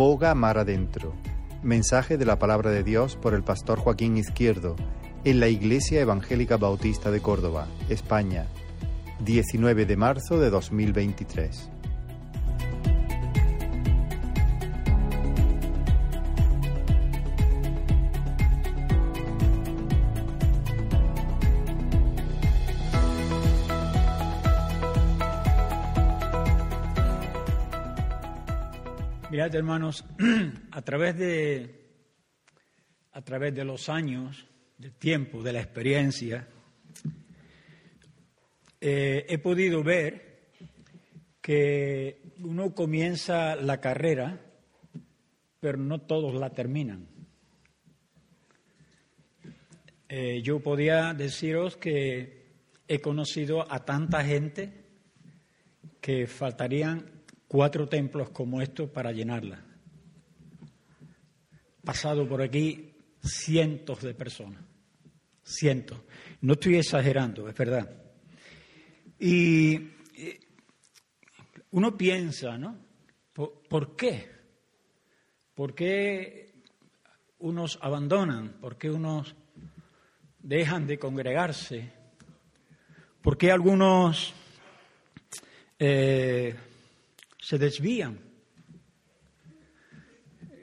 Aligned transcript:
Boga 0.00 0.34
mar 0.34 0.56
adentro. 0.56 1.12
Mensaje 1.62 2.16
de 2.16 2.24
la 2.24 2.38
palabra 2.38 2.70
de 2.70 2.82
Dios 2.82 3.16
por 3.16 3.34
el 3.34 3.42
pastor 3.42 3.78
Joaquín 3.78 4.16
Izquierdo 4.16 4.74
en 5.24 5.40
la 5.40 5.48
Iglesia 5.48 6.00
Evangélica 6.00 6.56
Bautista 6.56 7.10
de 7.10 7.20
Córdoba, 7.20 7.66
España, 7.90 8.46
19 9.26 9.84
de 9.84 9.96
marzo 9.98 10.40
de 10.40 10.48
2023. 10.48 11.68
Hermanos, 29.46 30.04
a 30.70 30.82
través 30.82 31.16
de 31.16 31.80
a 33.12 33.22
través 33.22 33.54
de 33.54 33.64
los 33.64 33.88
años, 33.88 34.46
del 34.76 34.92
tiempo, 34.92 35.42
de 35.42 35.52
la 35.54 35.60
experiencia, 35.60 36.46
eh, 38.80 39.24
he 39.28 39.38
podido 39.38 39.82
ver 39.82 40.52
que 41.40 42.20
uno 42.40 42.74
comienza 42.74 43.56
la 43.56 43.80
carrera, 43.80 44.38
pero 45.58 45.78
no 45.78 46.02
todos 46.02 46.34
la 46.34 46.50
terminan. 46.50 47.08
Eh, 50.08 50.42
yo 50.42 50.60
podía 50.60 51.14
deciros 51.14 51.78
que 51.78 52.46
he 52.86 53.00
conocido 53.00 53.70
a 53.72 53.84
tanta 53.86 54.22
gente 54.22 54.84
que 56.00 56.26
faltarían 56.26 57.19
cuatro 57.50 57.88
templos 57.88 58.30
como 58.30 58.62
estos 58.62 58.88
para 58.90 59.10
llenarla. 59.10 59.60
Pasado 61.84 62.28
por 62.28 62.42
aquí 62.42 62.94
cientos 63.20 64.02
de 64.02 64.14
personas, 64.14 64.62
cientos. 65.42 65.98
No 66.42 66.52
estoy 66.52 66.76
exagerando, 66.76 67.48
es 67.48 67.56
verdad. 67.56 67.90
Y 69.18 69.80
uno 71.72 71.96
piensa, 71.96 72.56
¿no? 72.56 72.78
¿Por, 73.34 73.96
qué? 73.96 74.30
¿Por 75.52 75.74
qué 75.74 76.52
unos 77.40 77.80
abandonan? 77.82 78.60
¿Por 78.60 78.78
qué 78.78 78.92
unos 78.92 79.34
dejan 80.38 80.86
de 80.86 81.00
congregarse? 81.00 81.90
¿Por 83.20 83.36
qué 83.36 83.50
algunos 83.50 84.34
eh, 85.80 86.54
se 87.50 87.58
desvían. 87.58 88.16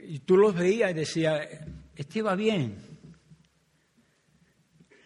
Y 0.08 0.20
tú 0.20 0.38
los 0.38 0.56
veías 0.56 0.92
y 0.92 0.94
decías, 0.94 1.46
este 1.94 2.20
iba 2.20 2.34
bien. 2.34 2.78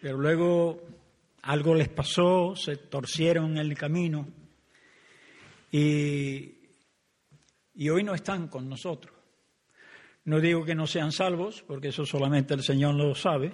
Pero 0.00 0.16
luego 0.16 0.80
algo 1.42 1.74
les 1.74 1.88
pasó, 1.88 2.54
se 2.54 2.76
torcieron 2.76 3.50
en 3.50 3.56
el 3.56 3.76
camino 3.76 4.28
y, 5.72 6.54
y 7.74 7.88
hoy 7.88 8.04
no 8.04 8.14
están 8.14 8.46
con 8.46 8.68
nosotros. 8.68 9.16
No 10.26 10.38
digo 10.38 10.64
que 10.64 10.76
no 10.76 10.86
sean 10.86 11.10
salvos, 11.10 11.64
porque 11.66 11.88
eso 11.88 12.06
solamente 12.06 12.54
el 12.54 12.62
Señor 12.62 12.94
lo 12.94 13.12
sabe, 13.16 13.52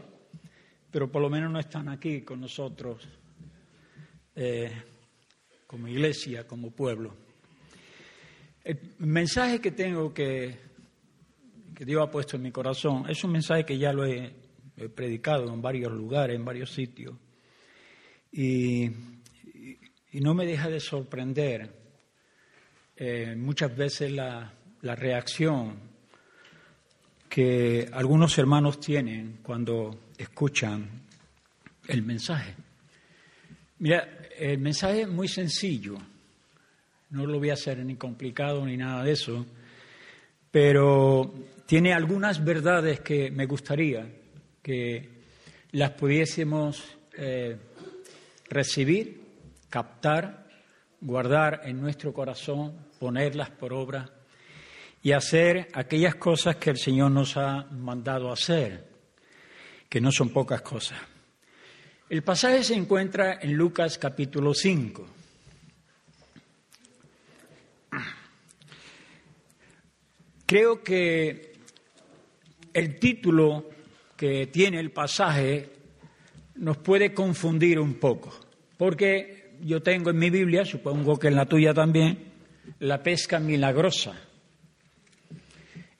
pero 0.91 1.11
por 1.11 1.23
lo 1.23 1.31
menos 1.31 1.51
no 1.51 1.59
están 1.59 1.89
aquí 1.89 2.21
con 2.21 2.43
nosotros 2.43 3.09
eh, 4.35 4.71
como 5.67 5.89
iglesia, 5.89 6.47
como 6.47 6.73
pueblo. 6.73 7.28
El 8.69 8.79
mensaje 8.99 9.63
que 9.63 9.71
tengo 9.71 10.13
que, 10.13 10.55
que 11.75 11.87
Dios 11.87 12.07
ha 12.07 12.11
puesto 12.11 12.37
en 12.37 12.43
mi 12.43 12.53
corazón 12.53 13.09
es 13.09 13.25
un 13.25 13.33
mensaje 13.33 13.65
que 13.65 13.79
ya 13.79 13.95
lo 13.95 14.05
he, 14.05 14.31
predicado 14.95 15.51
en 15.51 15.63
varios 15.63 15.91
lugares, 15.91 16.37
en 16.37 16.45
varios 16.45 16.71
sitios. 16.71 17.15
Y, 18.31 18.91
no 20.21 20.35
me 20.35 20.45
deja 20.45 20.69
de 20.69 20.81
sorprender 20.81 21.71
eh, 22.95 23.35
muchas 23.39 23.75
veces 23.75 24.13
la, 24.13 24.53
la 24.83 24.95
reacción 24.95 25.79
que 27.27 27.89
algunos 27.91 28.37
hermanos 28.37 28.81
tienen 28.81 29.39
cuando 29.43 30.11
escuchan 30.19 31.07
el 31.87 32.03
mensaje. 32.03 32.55
Mira, 33.79 34.29
el 34.37 34.59
mensaje 34.59 35.03
es 35.03 35.09
muy 35.09 35.27
sencillo. 35.27 35.97
No 37.11 37.27
lo 37.27 37.39
voy 37.39 37.51
a 37.51 37.55
hacer 37.55 37.79
ni 37.79 37.97
complicado 37.97 38.65
ni 38.67 38.77
nada 38.77 39.03
de 39.03 39.13
eso, 39.13 39.47
pero 40.51 41.33
tiene 41.67 41.93
algunas 41.93 42.45
verdades 42.45 43.01
que 43.01 43.31
me 43.31 43.47
gustaría 43.47 44.07
que 44.63 45.09
las 45.73 45.93
pudiésemos 45.93 46.97
eh, 47.17 47.57
recibir, 48.49 49.21
captar, 49.71 50.47
guardar 51.01 51.63
en 51.65 51.81
nuestro 51.81 52.13
corazón, 52.13 52.75
ponerlas 52.99 53.51
por 53.51 53.73
obra 53.73 54.11
y 55.03 55.13
hacer 55.13 55.69
aquellas 55.73 56.17
cosas 56.17 56.57
que 56.57 56.71
el 56.71 56.79
Señor 56.79 57.11
nos 57.11 57.37
ha 57.37 57.65
mandado 57.71 58.31
hacer, 58.31 58.87
que 59.89 60.01
no 60.01 60.11
son 60.11 60.31
pocas 60.31 60.61
cosas. 60.63 60.99
El 62.11 62.23
pasaje 62.23 62.65
se 62.65 62.75
encuentra 62.75 63.39
en 63.41 63.53
Lucas 63.53 63.99
capítulo 63.99 64.55
5. 64.55 65.18
Creo 70.49 70.83
que 70.83 71.53
el 72.73 72.99
título 72.99 73.69
que 74.17 74.47
tiene 74.47 74.81
el 74.81 74.93
pasaje 74.93 75.69
nos 76.55 76.79
puede 76.79 77.13
confundir 77.13 77.79
un 77.79 77.97
poco, 77.97 78.33
porque 78.79 79.59
yo 79.61 79.83
tengo 79.83 80.09
en 80.09 80.19
mi 80.19 80.31
Biblia, 80.31 80.65
supongo 80.65 81.19
que 81.19 81.29
en 81.29 81.35
la 81.35 81.45
tuya 81.45 81.75
también, 81.75 82.33
la 82.79 83.03
pesca 83.03 83.39
milagrosa. 83.39 84.15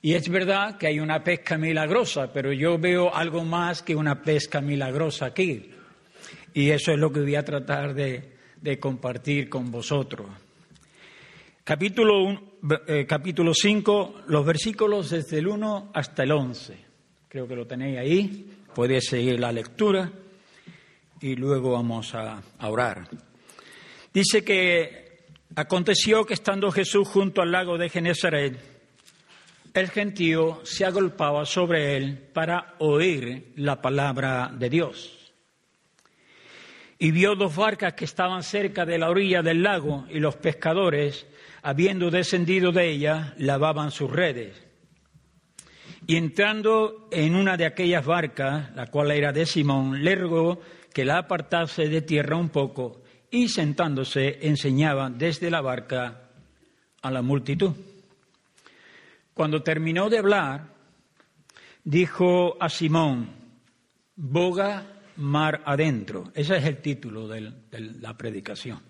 Y 0.01 0.15
es 0.15 0.27
verdad 0.31 0.79
que 0.79 0.87
hay 0.87 0.99
una 0.99 1.23
pesca 1.23 1.59
milagrosa, 1.59 2.33
pero 2.33 2.51
yo 2.51 2.79
veo 2.79 3.15
algo 3.15 3.45
más 3.45 3.83
que 3.83 3.95
una 3.95 4.23
pesca 4.23 4.63
milagrosa 4.63 5.27
aquí. 5.27 5.73
Y 6.55 6.71
eso 6.71 6.93
es 6.93 6.99
lo 6.99 7.13
que 7.13 7.21
voy 7.21 7.35
a 7.35 7.45
tratar 7.45 7.93
de, 7.93 8.79
compartir 8.81 9.51
con 9.51 9.71
vosotros. 9.71 10.27
Capítulo, 11.69 12.57
eh, 12.87 13.05
capítulo 13.07 13.53
5, 13.53 14.23
los 14.29 14.47
versículos 14.47 15.11
desde 15.11 15.37
el 15.37 15.49
1 15.49 15.91
hasta 15.93 16.23
el 16.23 16.33
11. 16.33 16.79
Creo 17.29 17.47
que 17.47 17.55
lo 17.55 17.67
tenéis 17.67 17.99
ahí. 17.99 18.51
Podéis 18.75 19.05
seguir 19.05 19.39
la 19.39 19.53
lectura 19.53 20.11
y 21.21 21.37
luego 21.37 21.73
vamos 21.73 22.15
a, 22.15 22.43
a 22.59 22.69
orar. 22.71 23.07
Dice 24.15 24.43
que 24.43 25.27
aconteció 25.57 26.25
que 26.25 26.33
estando 26.33 26.73
Jesús 26.73 27.07
junto 27.07 27.43
al 27.43 27.53
lago 27.53 27.77
de 27.77 27.91
Genezaret, 27.91 28.59
el 29.75 29.91
gentío 29.91 30.63
se 30.65 30.87
agolpaba 30.87 31.45
sobre 31.45 31.99
él 31.99 32.17
para 32.33 32.77
oír 32.79 33.53
la 33.57 33.83
palabra 33.83 34.51
de 34.59 34.71
Dios. 34.71 35.35
Y 36.99 37.11
vio 37.11 37.35
dos 37.35 37.55
barcas 37.55 37.93
que 37.93 38.07
estaban 38.07 38.43
cerca 38.43 38.87
de 38.87 38.97
la 38.97 39.11
orilla 39.11 39.43
del 39.43 39.63
lago 39.63 40.07
y 40.09 40.19
los 40.19 40.37
pescadores 40.37 41.27
habiendo 41.63 42.11
descendido 42.11 42.73
de 42.73 42.91
ella, 42.91 43.35
lavaban 43.39 43.91
sus 43.91 44.11
redes. 44.11 44.65
Y 46.07 46.17
entrando 46.17 47.09
en 47.11 47.35
una 47.35 47.57
de 47.57 47.67
aquellas 47.67 48.05
barcas, 48.05 48.75
la 48.75 48.87
cual 48.87 49.11
era 49.11 49.33
de 49.33 49.45
Simón, 49.47 50.03
le 50.03 50.15
rogó 50.15 50.61
que 50.93 51.05
la 51.05 51.19
apartase 51.19 51.89
de 51.89 52.03
tierra 52.03 52.37
un 52.37 52.49
poco 52.49 53.03
y 53.31 53.49
sentándose 53.49 54.39
enseñaba 54.47 55.11
desde 55.11 55.51
la 55.51 55.61
barca 55.61 56.31
a 57.03 57.11
la 57.11 57.21
multitud. 57.21 57.73
Cuando 59.35 59.63
terminó 59.63 60.09
de 60.09 60.19
hablar, 60.19 60.69
dijo 61.85 62.57
a 62.61 62.69
Simón, 62.69 63.31
boga 64.17 65.03
mar 65.17 65.63
adentro. 65.67 66.33
Ese 66.35 66.57
es 66.57 66.65
el 66.65 66.79
título 66.79 67.29
de 67.29 67.53
la 68.01 68.17
predicación 68.17 68.88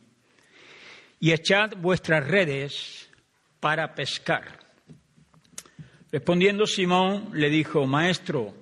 y 1.20 1.32
echad 1.32 1.76
vuestras 1.76 2.26
redes 2.26 3.09
para 3.61 3.94
pescar. 3.94 4.59
Respondiendo 6.11 6.67
Simón 6.67 7.31
le 7.35 7.50
dijo, 7.50 7.87
Maestro, 7.87 8.55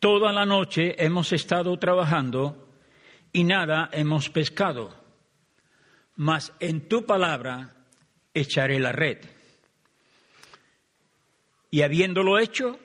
toda 0.00 0.32
la 0.32 0.44
noche 0.44 0.96
hemos 0.98 1.32
estado 1.32 1.78
trabajando 1.78 2.68
y 3.32 3.44
nada 3.44 3.88
hemos 3.92 4.28
pescado, 4.28 4.94
mas 6.16 6.52
en 6.58 6.88
tu 6.88 7.06
palabra 7.06 7.76
echaré 8.34 8.80
la 8.80 8.92
red. 8.92 9.18
Y 11.70 11.82
habiéndolo 11.82 12.38
hecho, 12.38 12.78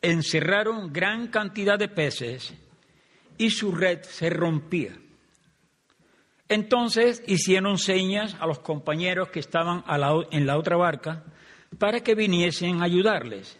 encerraron 0.00 0.92
gran 0.92 1.28
cantidad 1.28 1.78
de 1.78 1.88
peces 1.88 2.54
y 3.36 3.50
su 3.50 3.72
red 3.72 4.02
se 4.02 4.30
rompía. 4.30 4.96
Entonces 6.48 7.22
hicieron 7.26 7.78
señas 7.78 8.36
a 8.38 8.46
los 8.46 8.58
compañeros 8.58 9.28
que 9.30 9.40
estaban 9.40 9.84
en 10.30 10.46
la 10.46 10.58
otra 10.58 10.76
barca 10.76 11.24
para 11.78 12.00
que 12.00 12.14
viniesen 12.14 12.82
a 12.82 12.84
ayudarles. 12.84 13.58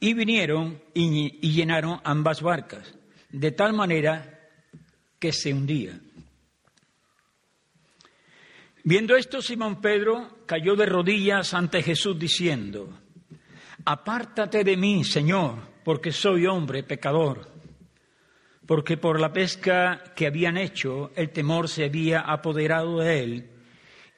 Y 0.00 0.14
vinieron 0.14 0.80
y, 0.94 1.38
y 1.42 1.52
llenaron 1.52 2.00
ambas 2.04 2.40
barcas, 2.40 2.94
de 3.30 3.50
tal 3.50 3.72
manera 3.72 4.48
que 5.18 5.32
se 5.32 5.52
hundía. 5.52 5.98
Viendo 8.84 9.16
esto, 9.16 9.42
Simón 9.42 9.80
Pedro 9.80 10.38
cayó 10.46 10.76
de 10.76 10.86
rodillas 10.86 11.52
ante 11.52 11.82
Jesús 11.82 12.18
diciendo, 12.18 12.88
Apártate 13.84 14.64
de 14.64 14.76
mí, 14.76 15.04
Señor, 15.04 15.56
porque 15.84 16.12
soy 16.12 16.46
hombre 16.46 16.82
pecador. 16.84 17.57
Porque 18.68 18.96
por 18.96 19.18
la 19.18 19.32
pesca 19.32 20.04
que 20.14 20.28
habían 20.28 20.56
hecho, 20.56 21.10
el 21.16 21.30
temor 21.30 21.68
se 21.68 21.86
había 21.86 22.20
apoderado 22.20 22.98
de 22.98 23.24
él 23.24 23.50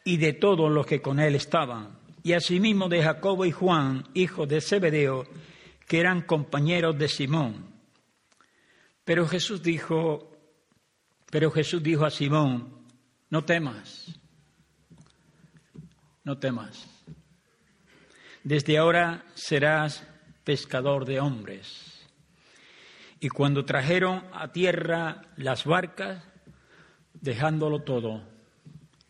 y 0.04 0.18
de 0.18 0.34
todos 0.34 0.70
los 0.70 0.84
que 0.84 1.00
con 1.00 1.20
él 1.20 1.36
estaban, 1.36 1.98
y 2.22 2.34
asimismo 2.34 2.90
de 2.90 3.02
Jacobo 3.02 3.46
y 3.46 3.52
Juan, 3.52 4.04
hijos 4.12 4.46
de 4.46 4.60
Zebedeo, 4.60 5.26
que 5.86 6.00
eran 6.00 6.22
compañeros 6.22 6.98
de 6.98 7.08
Simón. 7.08 7.70
Pero 9.04 9.26
Jesús 9.26 9.62
dijo, 9.62 10.32
pero 11.30 11.50
Jesús 11.50 11.82
dijo 11.82 12.04
a 12.04 12.10
Simón, 12.10 12.84
no 13.30 13.44
temas 13.44 14.20
no 16.24 16.38
temas. 16.38 16.86
Desde 18.44 18.78
ahora 18.78 19.24
serás 19.34 20.06
pescador 20.44 21.04
de 21.04 21.20
hombres. 21.20 21.89
Y 23.20 23.28
cuando 23.28 23.64
trajeron 23.66 24.24
a 24.32 24.50
tierra 24.50 25.22
las 25.36 25.66
barcas, 25.66 26.24
dejándolo 27.12 27.82
todo, 27.82 28.22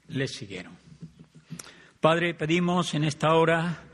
les 0.08 0.32
siguieron. 0.32 0.76
Padre, 2.00 2.34
pedimos 2.34 2.94
en 2.94 3.04
esta 3.04 3.34
hora 3.34 3.84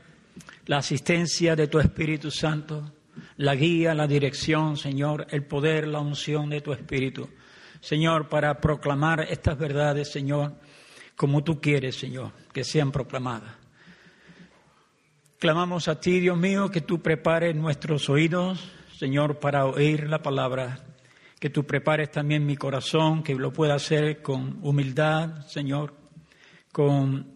la 0.65 0.77
asistencia 0.77 1.55
de 1.55 1.67
tu 1.67 1.79
Espíritu 1.79 2.31
Santo, 2.31 2.93
la 3.37 3.53
guía, 3.55 3.93
la 3.93 4.07
dirección, 4.07 4.75
Señor, 4.75 5.27
el 5.29 5.45
poder, 5.45 5.87
la 5.87 5.99
unción 5.99 6.49
de 6.49 6.61
tu 6.61 6.73
Espíritu. 6.73 7.29
Señor, 7.79 8.27
para 8.27 8.59
proclamar 8.59 9.21
estas 9.29 9.57
verdades, 9.57 10.11
Señor, 10.11 10.55
como 11.15 11.43
tú 11.43 11.61
quieres, 11.61 11.95
Señor, 11.95 12.31
que 12.51 12.63
sean 12.63 12.91
proclamadas. 12.91 13.53
Clamamos 15.39 15.87
a 15.87 15.99
ti, 15.99 16.19
Dios 16.19 16.37
mío, 16.37 16.71
que 16.71 16.81
tú 16.81 17.01
prepares 17.01 17.55
nuestros 17.55 18.09
oídos, 18.09 18.71
Señor, 18.97 19.39
para 19.39 19.67
oír 19.67 20.09
la 20.09 20.23
palabra, 20.23 20.79
que 21.39 21.51
tú 21.51 21.65
prepares 21.67 22.09
también 22.09 22.47
mi 22.47 22.55
corazón, 22.55 23.21
que 23.21 23.35
lo 23.35 23.53
pueda 23.53 23.75
hacer 23.75 24.23
con 24.23 24.57
humildad, 24.63 25.45
Señor, 25.45 25.93
con 26.71 27.31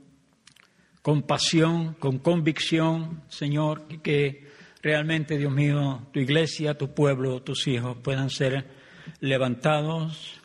compasión, 1.03 1.93
con 1.99 2.17
convicción, 2.17 3.21
Señor, 3.27 3.85
que 4.01 4.47
realmente, 4.81 5.37
Dios 5.37 5.53
mío, 5.53 6.07
tu 6.11 6.19
iglesia, 6.19 6.75
tu 6.75 6.95
pueblo, 6.95 7.43
tus 7.43 7.67
hijos 7.67 7.95
puedan 8.01 8.31
ser 8.31 8.65
levantados 9.19 10.41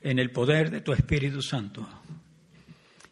en 0.00 0.20
el 0.20 0.30
poder 0.30 0.70
de 0.70 0.80
tu 0.80 0.92
Espíritu 0.92 1.42
Santo 1.42 1.88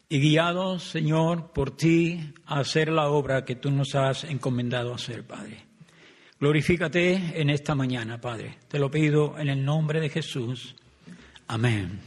y 0.07 0.21
guiados, 0.21 0.83
Señor, 0.83 1.51
por 1.51 1.75
ti 1.75 2.33
a 2.45 2.59
hacer 2.59 2.87
la 2.87 3.09
obra 3.09 3.43
que 3.43 3.55
tú 3.55 3.71
nos 3.71 3.93
has 3.93 4.23
encomendado 4.23 4.93
hacer, 4.93 5.27
Padre. 5.27 5.72
Glorifícate 6.43 7.39
en 7.39 7.49
esta 7.49 7.73
mañana, 7.73 8.19
Padre. 8.19 8.57
Te 8.67 8.77
lo 8.77 8.91
pido 8.91 9.39
en 9.39 9.47
el 9.47 9.63
nombre 9.63 10.01
de 10.01 10.09
Jesús. 10.09 10.75
Amén. 11.47 12.01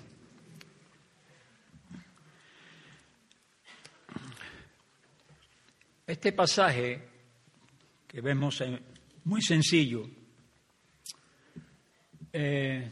Este 6.07 6.33
pasaje 6.33 7.01
que 8.07 8.21
vemos 8.21 8.63
muy 9.25 9.41
sencillo, 9.41 10.07
eh, 12.31 12.91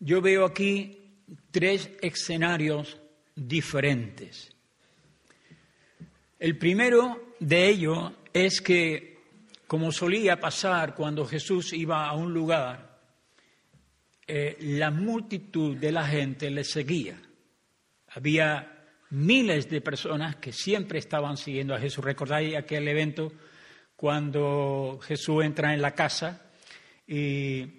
yo 0.00 0.22
veo 0.22 0.46
aquí 0.46 0.98
tres 1.50 1.90
escenarios 2.00 2.96
diferentes. 3.36 4.56
El 6.38 6.56
primero 6.56 7.34
de 7.40 7.68
ellos 7.68 8.10
es 8.32 8.62
que, 8.62 9.17
como 9.68 9.92
solía 9.92 10.40
pasar 10.40 10.96
cuando 10.96 11.24
Jesús 11.24 11.72
iba 11.72 12.08
a 12.08 12.14
un 12.14 12.34
lugar, 12.34 12.98
eh, 14.26 14.56
la 14.60 14.90
multitud 14.90 15.76
de 15.76 15.92
la 15.92 16.04
gente 16.04 16.50
le 16.50 16.64
seguía. 16.64 17.22
Había 18.08 18.86
miles 19.10 19.70
de 19.70 19.80
personas 19.80 20.36
que 20.36 20.52
siempre 20.52 20.98
estaban 20.98 21.36
siguiendo 21.36 21.72
a 21.72 21.78
Jesús. 21.78 22.04
¿Recordáis 22.04 22.56
aquel 22.56 22.88
evento 22.88 23.30
cuando 23.94 24.98
Jesús 25.00 25.44
entra 25.44 25.72
en 25.72 25.80
la 25.80 25.94
casa 25.94 26.50
y 27.06 27.78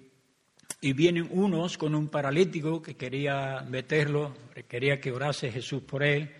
y 0.80 0.94
vienen 0.94 1.28
unos 1.30 1.76
con 1.76 1.94
un 1.94 2.08
paralítico 2.08 2.80
que 2.80 2.96
quería 2.96 3.60
meterlo, 3.68 4.34
quería 4.66 4.98
que 4.98 5.12
orase 5.12 5.52
Jesús 5.52 5.82
por 5.82 6.02
él, 6.02 6.30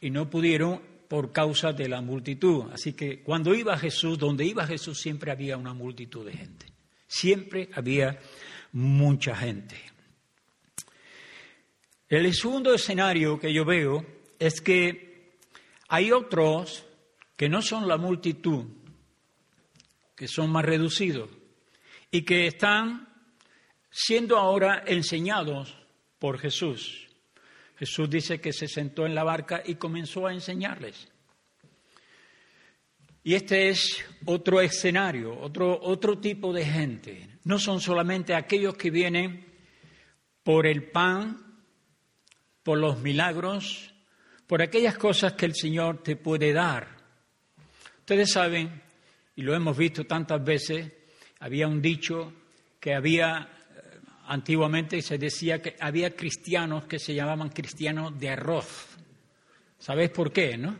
y 0.00 0.10
no 0.10 0.30
pudieron 0.30 0.80
por 1.10 1.32
causa 1.32 1.72
de 1.72 1.88
la 1.88 2.00
multitud. 2.00 2.70
Así 2.72 2.92
que 2.92 3.20
cuando 3.20 3.52
iba 3.52 3.76
Jesús, 3.76 4.16
donde 4.16 4.44
iba 4.44 4.64
Jesús 4.64 5.00
siempre 5.00 5.32
había 5.32 5.56
una 5.56 5.74
multitud 5.74 6.24
de 6.24 6.34
gente. 6.34 6.66
Siempre 7.08 7.68
había 7.74 8.20
mucha 8.70 9.34
gente. 9.34 9.74
El 12.08 12.32
segundo 12.32 12.72
escenario 12.72 13.40
que 13.40 13.52
yo 13.52 13.64
veo 13.64 14.06
es 14.38 14.60
que 14.60 15.34
hay 15.88 16.12
otros 16.12 16.86
que 17.36 17.48
no 17.48 17.60
son 17.60 17.88
la 17.88 17.96
multitud, 17.96 18.66
que 20.14 20.28
son 20.28 20.52
más 20.52 20.64
reducidos 20.64 21.28
y 22.12 22.22
que 22.22 22.46
están 22.46 23.08
siendo 23.90 24.38
ahora 24.38 24.84
enseñados 24.86 25.76
por 26.20 26.38
Jesús. 26.38 27.09
Jesús 27.80 28.10
dice 28.10 28.42
que 28.42 28.52
se 28.52 28.68
sentó 28.68 29.06
en 29.06 29.14
la 29.14 29.24
barca 29.24 29.62
y 29.64 29.76
comenzó 29.76 30.26
a 30.26 30.34
enseñarles. 30.34 31.08
Y 33.24 33.32
este 33.32 33.70
es 33.70 34.04
otro 34.26 34.60
escenario, 34.60 35.34
otro, 35.40 35.80
otro 35.80 36.18
tipo 36.18 36.52
de 36.52 36.66
gente. 36.66 37.38
No 37.44 37.58
son 37.58 37.80
solamente 37.80 38.34
aquellos 38.34 38.76
que 38.76 38.90
vienen 38.90 39.46
por 40.42 40.66
el 40.66 40.90
pan, 40.90 41.56
por 42.62 42.76
los 42.76 43.00
milagros, 43.00 43.94
por 44.46 44.60
aquellas 44.60 44.98
cosas 44.98 45.32
que 45.32 45.46
el 45.46 45.54
Señor 45.54 46.02
te 46.02 46.16
puede 46.16 46.52
dar. 46.52 46.86
Ustedes 48.00 48.30
saben, 48.30 48.82
y 49.36 49.40
lo 49.40 49.54
hemos 49.54 49.74
visto 49.74 50.04
tantas 50.04 50.44
veces, 50.44 50.92
había 51.38 51.66
un 51.66 51.80
dicho 51.80 52.34
que 52.78 52.92
había 52.92 53.59
Antiguamente 54.30 55.02
se 55.02 55.18
decía 55.18 55.60
que 55.60 55.74
había 55.80 56.14
cristianos 56.14 56.84
que 56.84 57.00
se 57.00 57.12
llamaban 57.12 57.48
cristianos 57.48 58.16
de 58.16 58.28
arroz. 58.28 58.86
¿Sabéis 59.76 60.10
por 60.10 60.32
qué, 60.32 60.56
no? 60.56 60.78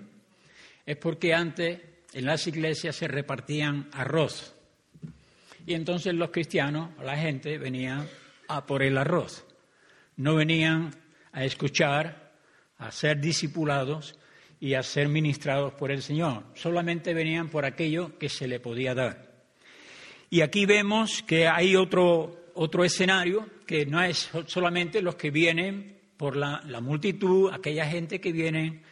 Es 0.87 0.97
porque 0.99 1.35
antes 1.35 1.81
en 2.13 2.27
las 2.27 2.47
iglesias 2.47 2.95
se 2.95 3.09
repartían 3.09 3.89
arroz. 3.91 4.55
Y 5.67 5.75
entonces 5.75 6.15
los 6.15 6.31
cristianos, 6.31 6.91
la 7.03 7.17
gente, 7.17 7.59
venía 7.59 8.07
a 8.47 8.65
por 8.67 8.85
el 8.85 8.97
arroz. 8.97 9.45
No 10.15 10.37
venían 10.37 10.95
a 11.33 11.45
escuchar, 11.45 12.31
a 12.79 12.93
ser 12.93 13.21
discipulados 13.21 14.17
y 14.61 14.75
a 14.75 14.85
ser 14.85 15.09
ministrados 15.09 15.75
por 15.75 15.91
el 15.91 16.03
Señor. 16.03 16.45
Solamente 16.55 17.15
venían 17.15 17.49
por 17.49 17.65
aquello 17.65 18.17
que 18.17 18.29
se 18.29 18.47
le 18.47 18.61
podía 18.61 18.95
dar. 18.95 19.29
Y 20.31 20.43
aquí 20.43 20.67
vemos 20.67 21.25
que 21.25 21.49
hay 21.49 21.75
otro 21.75 22.40
otro 22.63 22.85
escenario 22.85 23.49
que 23.65 23.87
no 23.87 24.03
es 24.03 24.29
solamente 24.47 25.01
los 25.01 25.15
que 25.15 25.31
vienen 25.31 25.99
por 26.19 26.37
la, 26.37 26.61
multitud, 26.83 27.51
aquella 27.51 27.87
gente 27.87 28.21
que 28.21 28.33
viene 28.33 28.83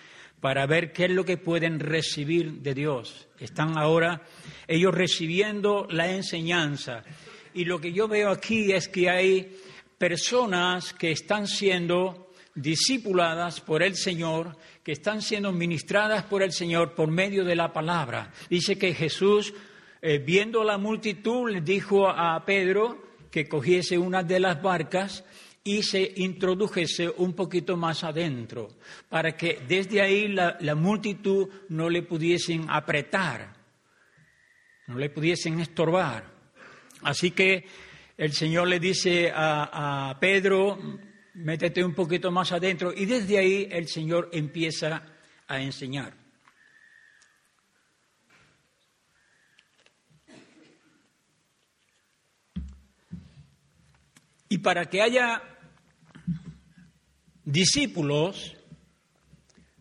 para 0.41 0.67
ver 0.67 0.91
qué 0.91 1.05
es 1.05 1.11
lo 1.11 1.23
que 1.23 1.37
pueden 1.37 1.79
recibir 1.79 2.63
de 2.63 2.73
Dios. 2.73 3.29
Están 3.39 3.77
ahora 3.77 4.23
ellos 4.67 4.95
recibiendo 4.95 5.87
la 5.91 6.11
enseñanza. 6.11 7.05
Y 7.53 7.67
lo 7.67 7.79
que 7.79 7.93
yo 7.93 8.09
veo 8.09 8.31
aquí 8.31 8.73
es 8.73 8.89
que 8.89 9.11
hay 9.11 9.55
personas 9.99 10.95
que 10.95 11.11
están 11.11 11.47
siendo 11.47 12.33
discipuladas 12.55 13.61
por 13.61 13.83
el 13.83 13.97
Señor, 13.97 14.57
que 14.83 14.93
están 14.93 15.21
siendo 15.21 15.53
ministradas 15.53 16.25
por 16.25 16.43
el 16.43 16.53
Señor 16.53 16.95
por 16.95 17.11
medio 17.11 17.45
de 17.45 17.55
la 17.55 17.71
palabra. 17.71 18.33
Dice 18.49 18.79
que 18.79 18.95
Jesús, 18.95 19.53
eh, 20.01 20.17
viendo 20.17 20.65
la 20.65 20.79
multitud, 20.79 21.51
le 21.51 21.61
dijo 21.61 22.09
a 22.09 22.43
Pedro, 22.47 23.08
que 23.39 23.49
cogiese 23.49 23.97
una 23.97 24.25
de 24.25 24.41
las 24.41 24.61
barcas 24.61 25.25
y 25.63 25.85
se 25.85 26.13
introdujese 26.17 27.09
un 27.09 27.35
poquito 27.35 27.77
más 27.77 28.03
adentro, 28.03 28.69
para 29.09 29.37
que 29.37 29.61
desde 29.69 30.03
ahí 30.03 30.27
la, 30.27 30.75
multitud 30.75 31.49
no 31.69 31.89
le 31.89 32.03
pudiesen 32.03 32.67
apretar, 32.69 33.55
no 34.89 34.99
le 34.99 35.09
pudiesen 35.11 35.61
estorbar. 35.61 36.25
Así 37.03 37.31
que 37.31 37.65
el 38.17 38.33
Señor 38.33 38.67
le 38.67 38.81
dice 38.81 39.31
a, 39.33 40.11
a 40.11 40.19
Pedro, 40.19 40.77
métete 41.35 41.85
un 41.85 41.95
poquito 41.95 42.33
más 42.33 42.51
adentro, 42.51 42.93
y 42.93 43.07
desde 43.07 43.39
ahí 43.39 43.69
el 43.71 43.87
Señor 43.87 44.31
empieza 44.33 45.05
a 45.47 45.61
enseñar. 45.61 46.13
Y 54.49 54.59
para 54.59 54.87
que 54.87 55.03
haya 55.03 55.43
discípulos, 57.45 58.57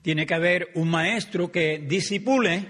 tiene 0.02 0.26
que 0.26 0.34
haber 0.34 0.72
un 0.76 0.90
maestro 0.90 1.52
que 1.52 1.80
disipule, 1.80 2.66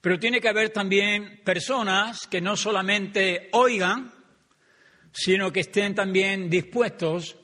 pero 0.00 0.18
tiene 0.18 0.40
que 0.40 0.48
haber 0.48 0.70
también 0.70 1.40
personas 1.44 2.26
que 2.26 2.40
no 2.40 2.56
solamente 2.56 3.48
oigan, 3.52 4.12
sino 5.12 5.52
que 5.52 5.60
estén 5.60 5.94
también 5.94 6.48
dispuestos 6.48 7.36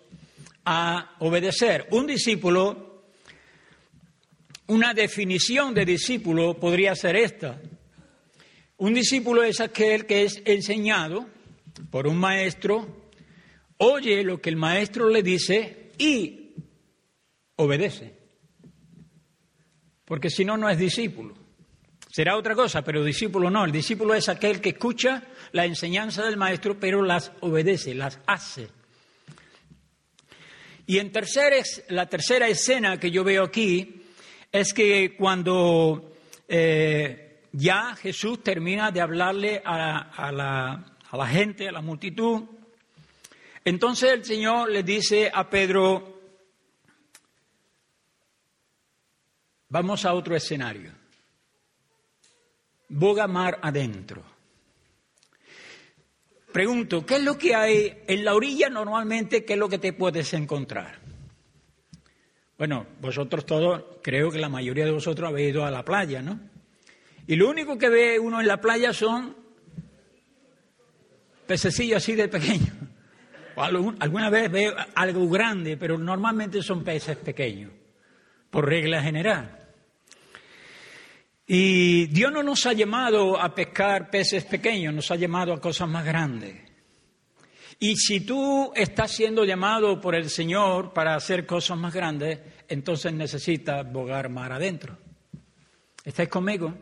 a 0.64 1.14
obedecer. 1.20 1.86
Un 1.90 2.06
discípulo, 2.06 3.04
una 4.66 4.92
definición 4.94 5.74
de 5.74 5.84
discípulo 5.84 6.58
podría 6.58 6.94
ser 6.94 7.16
esta. 7.16 7.60
Un 8.78 8.94
discípulo 8.94 9.42
es 9.42 9.60
aquel 9.60 10.06
que 10.06 10.24
es 10.24 10.40
enseñado 10.44 11.26
por 11.90 12.06
un 12.06 12.18
maestro, 12.18 12.97
oye 13.78 14.22
lo 14.22 14.40
que 14.40 14.50
el 14.50 14.56
maestro 14.56 15.08
le 15.08 15.22
dice 15.22 15.92
y 15.98 16.54
obedece. 17.56 18.14
Porque 20.04 20.30
si 20.30 20.44
no, 20.44 20.56
no 20.56 20.68
es 20.68 20.78
discípulo. 20.78 21.34
Será 22.10 22.36
otra 22.36 22.54
cosa, 22.54 22.82
pero 22.82 23.04
discípulo 23.04 23.50
no. 23.50 23.64
El 23.64 23.72
discípulo 23.72 24.14
es 24.14 24.28
aquel 24.28 24.60
que 24.60 24.70
escucha 24.70 25.24
la 25.52 25.66
enseñanza 25.66 26.24
del 26.24 26.36
maestro, 26.36 26.80
pero 26.80 27.02
las 27.02 27.32
obedece, 27.40 27.94
las 27.94 28.18
hace. 28.26 28.68
Y 30.86 30.98
en 30.98 31.12
la 31.88 32.06
tercera 32.06 32.48
escena 32.48 32.98
que 32.98 33.10
yo 33.10 33.22
veo 33.22 33.44
aquí 33.44 34.02
es 34.50 34.72
que 34.72 35.14
cuando 35.16 36.16
eh, 36.48 37.42
ya 37.52 37.94
Jesús 37.96 38.42
termina 38.42 38.90
de 38.90 39.02
hablarle 39.02 39.62
a, 39.64 40.32
la, 40.32 41.26
gente, 41.26 41.68
a 41.68 41.72
la 41.72 41.82
multitud, 41.82 42.44
entonces 43.68 44.10
el 44.10 44.24
Señor 44.24 44.70
le 44.70 44.82
dice 44.82 45.30
a 45.32 45.50
Pedro, 45.50 46.20
vamos 49.68 50.06
a 50.06 50.14
otro 50.14 50.34
escenario, 50.34 50.92
boga 52.88 53.26
mar 53.26 53.58
adentro. 53.60 54.24
Pregunto, 56.50 57.04
¿qué 57.04 57.16
es 57.16 57.22
lo 57.22 57.36
que 57.36 57.54
hay 57.54 58.04
en 58.06 58.24
la 58.24 58.34
orilla 58.34 58.70
normalmente? 58.70 59.44
¿Qué 59.44 59.52
es 59.52 59.58
lo 59.58 59.68
que 59.68 59.78
te 59.78 59.92
puedes 59.92 60.32
encontrar? 60.32 60.98
Bueno, 62.56 62.86
vosotros 63.02 63.44
todos, 63.44 63.84
creo 64.02 64.30
que 64.30 64.38
la 64.38 64.48
mayoría 64.48 64.86
de 64.86 64.92
vosotros 64.92 65.28
habéis 65.28 65.50
ido 65.50 65.66
a 65.66 65.70
la 65.70 65.84
playa, 65.84 66.22
¿no? 66.22 66.40
Y 67.26 67.36
lo 67.36 67.50
único 67.50 67.76
que 67.76 67.90
ve 67.90 68.18
uno 68.18 68.40
en 68.40 68.48
la 68.48 68.62
playa 68.62 68.94
son 68.94 69.36
pececillos 71.46 71.98
así 71.98 72.14
de 72.14 72.28
pequeños. 72.28 72.77
Alguna 73.62 74.30
vez 74.30 74.50
ve 74.50 74.74
algo 74.94 75.28
grande, 75.28 75.76
pero 75.76 75.98
normalmente 75.98 76.62
son 76.62 76.84
peces 76.84 77.16
pequeños, 77.16 77.70
por 78.50 78.66
regla 78.66 79.02
general. 79.02 79.58
Y 81.46 82.06
Dios 82.06 82.30
no 82.30 82.42
nos 82.42 82.66
ha 82.66 82.74
llamado 82.74 83.40
a 83.40 83.54
pescar 83.54 84.10
peces 84.10 84.44
pequeños, 84.44 84.92
nos 84.92 85.10
ha 85.10 85.16
llamado 85.16 85.52
a 85.54 85.60
cosas 85.60 85.88
más 85.88 86.04
grandes. 86.04 86.56
Y 87.80 87.96
si 87.96 88.20
tú 88.20 88.72
estás 88.74 89.12
siendo 89.12 89.44
llamado 89.44 90.00
por 90.00 90.14
el 90.14 90.28
Señor 90.28 90.92
para 90.92 91.14
hacer 91.14 91.46
cosas 91.46 91.78
más 91.78 91.94
grandes, 91.94 92.38
entonces 92.68 93.12
necesitas 93.12 93.90
bogar 93.90 94.28
mar 94.28 94.52
adentro. 94.52 94.98
¿Estáis 96.04 96.28
conmigo? 96.28 96.74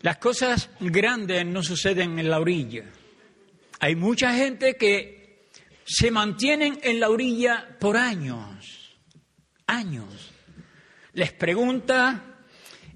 Las 0.00 0.18
cosas 0.18 0.68
grandes 0.80 1.46
no 1.46 1.62
suceden 1.62 2.18
en 2.18 2.28
la 2.28 2.38
orilla. 2.38 2.84
Hay 3.80 3.96
mucha 3.96 4.34
gente 4.34 4.76
que 4.76 5.48
se 5.84 6.10
mantienen 6.10 6.78
en 6.82 7.00
la 7.00 7.10
orilla 7.10 7.76
por 7.78 7.96
años, 7.96 8.96
años 9.66 10.34
les 11.14 11.32
pregunta, 11.32 12.24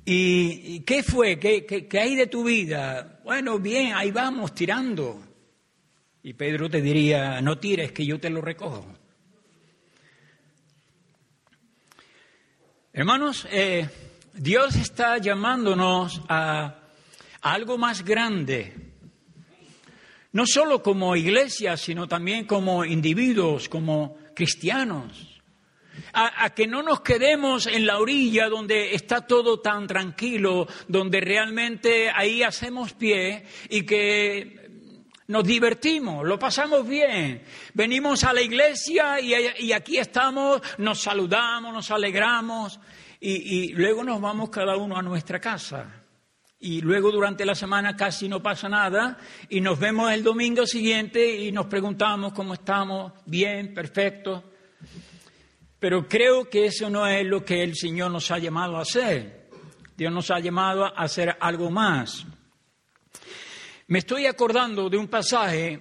¿y 0.04 0.80
qué 0.80 1.02
fue? 1.02 1.38
¿Qué, 1.38 1.88
hay 2.00 2.16
de 2.16 2.26
tu 2.26 2.44
vida? 2.44 3.20
Bueno, 3.24 3.58
bien, 3.58 3.94
ahí 3.94 4.10
vamos 4.10 4.54
tirando. 4.54 5.22
Y 6.22 6.34
Pedro 6.34 6.68
te 6.68 6.82
diría, 6.82 7.40
no 7.40 7.58
tires, 7.58 7.92
que 7.92 8.04
yo 8.04 8.18
te 8.18 8.28
lo 8.28 8.40
recojo. 8.40 8.86
Hermanos, 12.92 13.46
eh, 13.52 13.88
Dios 14.34 14.74
está 14.74 15.18
llamándonos 15.18 16.20
a 16.28 16.74
algo 17.40 17.78
más 17.78 18.04
grande, 18.04 18.87
no 20.32 20.46
solo 20.46 20.82
como 20.82 21.16
iglesia, 21.16 21.76
sino 21.76 22.06
también 22.06 22.44
como 22.44 22.84
individuos, 22.84 23.68
como 23.68 24.16
cristianos 24.34 25.38
a, 26.12 26.50
que 26.50 26.66
no 26.66 26.82
nos 26.82 27.00
quedemos 27.00 27.66
en 27.66 27.86
la 27.86 27.98
orilla 27.98 28.48
donde 28.48 28.94
está 28.94 29.26
todo 29.26 29.60
tan 29.60 29.86
tranquilo, 29.86 30.66
donde 30.86 31.20
realmente 31.20 32.10
ahí 32.10 32.42
hacemos 32.42 32.92
pie 32.94 33.44
y 33.68 33.82
que 33.82 34.68
nos 35.26 35.44
divertimos, 35.44 36.26
lo 36.26 36.38
pasamos 36.38 36.88
bien. 36.88 37.42
Venimos 37.74 38.24
a 38.24 38.32
la 38.32 38.40
iglesia 38.40 39.20
y, 39.20 39.72
aquí 39.72 39.98
estamos, 39.98 40.62
nos 40.78 41.00
saludamos, 41.00 41.72
nos 41.72 41.90
alegramos 41.90 42.80
y, 43.20 43.72
luego 43.72 44.04
nos 44.04 44.20
vamos 44.20 44.50
cada 44.50 44.76
uno 44.76 44.96
a 44.96 45.02
nuestra 45.02 45.40
casa. 45.40 46.04
Y 46.60 46.80
luego 46.80 47.12
durante 47.12 47.44
la 47.44 47.54
semana 47.54 47.94
casi 47.96 48.28
no 48.28 48.42
pasa 48.42 48.68
nada 48.68 49.16
y 49.48 49.60
nos 49.60 49.78
vemos 49.78 50.12
el 50.12 50.24
domingo 50.24 50.66
siguiente 50.66 51.36
y 51.36 51.52
nos 51.52 51.66
preguntamos 51.66 52.32
cómo 52.32 52.54
estamos, 52.54 53.12
bien, 53.26 53.72
perfecto. 53.72 54.42
Pero 55.78 56.08
creo 56.08 56.50
que 56.50 56.66
eso 56.66 56.90
no 56.90 57.06
es 57.06 57.24
lo 57.24 57.44
que 57.44 57.62
el 57.62 57.76
Señor 57.76 58.10
nos 58.10 58.30
ha 58.32 58.38
llamado 58.38 58.76
a 58.76 58.82
hacer. 58.82 59.48
Dios 59.96 60.12
nos 60.12 60.30
ha 60.32 60.40
llamado 60.40 60.84
a 60.84 60.88
hacer 60.88 61.36
algo 61.38 61.70
más. 61.70 62.26
Me 63.86 64.00
estoy 64.00 64.26
acordando 64.26 64.90
de 64.90 64.96
un 64.96 65.06
pasaje 65.06 65.80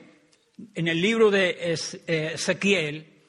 en 0.73 0.87
el 0.87 1.01
libro 1.01 1.31
de 1.31 1.57
eh, 1.59 2.31
Ezequiel, 2.33 3.23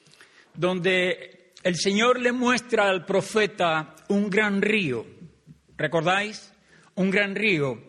donde 0.53 1.53
el 1.63 1.75
Señor 1.75 2.19
le 2.19 2.31
muestra 2.31 2.89
al 2.89 3.05
profeta 3.05 3.95
un 4.09 4.29
gran 4.29 4.61
río. 4.61 5.05
¿Recordáis? 5.75 6.53
Un 6.99 7.11
gran 7.11 7.33
río. 7.33 7.81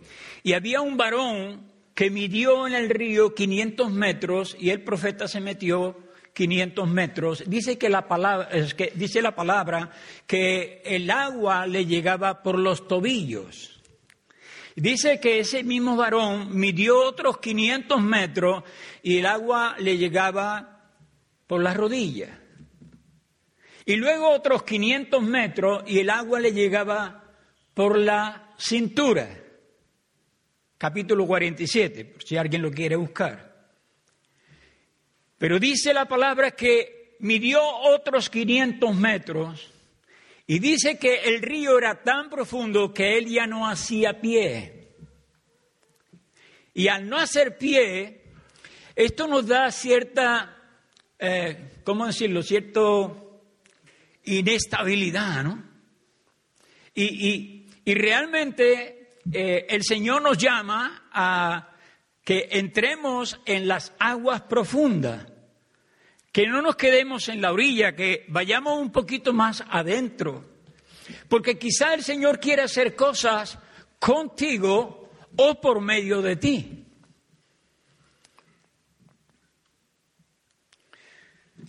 Y 0.45 0.53
había 0.53 0.81
un 0.81 0.97
varón 0.97 1.69
que 1.97 2.11
midió 2.11 2.69
en 2.69 2.75
el 2.75 2.89
río 2.89 3.35
500 3.35 3.91
metros 3.91 4.57
y 4.57 4.71
el 4.71 4.85
profeta 4.85 5.27
se 5.27 5.41
metió 5.41 5.97
500 6.33 6.89
metros, 6.89 7.43
dice 7.45 7.77
que 7.77 7.89
la 7.89 8.07
palabra, 8.07 8.49
que 8.77 8.93
dice 8.95 9.21
la 9.21 9.35
palabra 9.35 9.91
que 10.29 10.81
el 10.85 11.11
agua 11.11 11.67
le 11.67 11.87
llegaba 11.87 12.45
por 12.45 12.57
los 12.57 12.87
tobillos. 12.87 13.83
Dice 14.77 15.19
que 15.19 15.41
ese 15.41 15.65
mismo 15.65 15.97
varón 15.97 16.57
midió 16.57 17.03
otros 17.03 17.39
500 17.39 18.01
metros 18.01 18.63
y 19.03 19.19
el 19.19 19.27
agua 19.27 19.75
le 19.81 19.99
llegaba 19.99 20.87
por 21.49 21.61
las 21.61 21.77
rodillas. 21.77 22.31
Y 23.87 23.97
luego 23.97 24.31
otros 24.31 24.63
500 24.63 25.21
metros 25.21 25.83
y 25.85 25.99
el 25.99 26.11
agua 26.11 26.39
le 26.39 26.53
llegaba 26.53 27.25
por 27.75 27.99
la 27.99 28.50
cintura. 28.61 29.29
Capítulo 30.79 31.27
47, 31.27 32.05
por 32.05 32.23
si 32.23 32.37
alguien 32.37 32.63
lo 32.63 32.71
quiere 32.71 32.97
buscar. 32.97 33.51
Pero 35.37 35.59
dice 35.59 35.93
la 35.93 36.07
palabra 36.07 36.53
que 36.53 37.17
midió 37.21 37.61
otros 37.63 38.31
500 38.31 38.95
metros 38.95 39.73
y 40.47 40.59
dice 40.59 40.99
que 40.99 41.17
el 41.25 41.43
río 41.43 41.79
era 41.79 42.03
tan 42.03 42.29
profundo 42.29 42.93
que 42.93 43.17
él 43.17 43.27
ya 43.27 43.47
no 43.47 43.69
hacía 43.69 44.21
pie. 44.21 44.97
Y 46.75 46.89
al 46.89 47.09
no 47.09 47.19
hacer 47.19 47.59
pie, 47.59 48.23
esto 48.97 49.27
nos 49.27 49.47
da 49.47 49.71
cierta, 49.71 50.57
eh, 51.19 51.81
¿cómo 51.85 52.07
decirlo?, 52.07 52.43
cierto 52.43 53.43
inestabilidad, 54.25 55.45
¿no? 55.45 55.71
Y, 56.95 57.60
realmente 57.87 59.19
eh, 59.33 59.67
el 59.69 59.83
Señor 59.83 60.23
nos 60.23 60.39
llama 60.39 61.09
a 61.13 61.77
que 62.25 62.49
entremos 62.53 63.41
en 63.45 63.67
las 63.67 63.93
aguas 63.99 64.43
profundas, 64.43 65.27
que 66.33 66.47
no 66.47 66.63
nos 66.63 66.77
quedemos 66.77 67.29
en 67.29 67.41
la 67.41 67.53
orilla, 67.53 67.97
que 67.97 68.25
vayamos 68.29 68.79
un 68.79 68.93
poquito 68.93 69.33
más 69.33 69.65
adentro, 69.69 70.45
porque 71.29 71.59
quizá 71.59 71.95
el 71.95 72.05
Señor 72.05 72.39
quiere 72.39 72.63
hacer 72.63 72.95
cosas 72.95 73.59
contigo 73.99 75.11
o 75.37 75.61
por 75.61 75.81
medio 75.81 76.23
de 76.23 76.37
ti. 76.37 76.77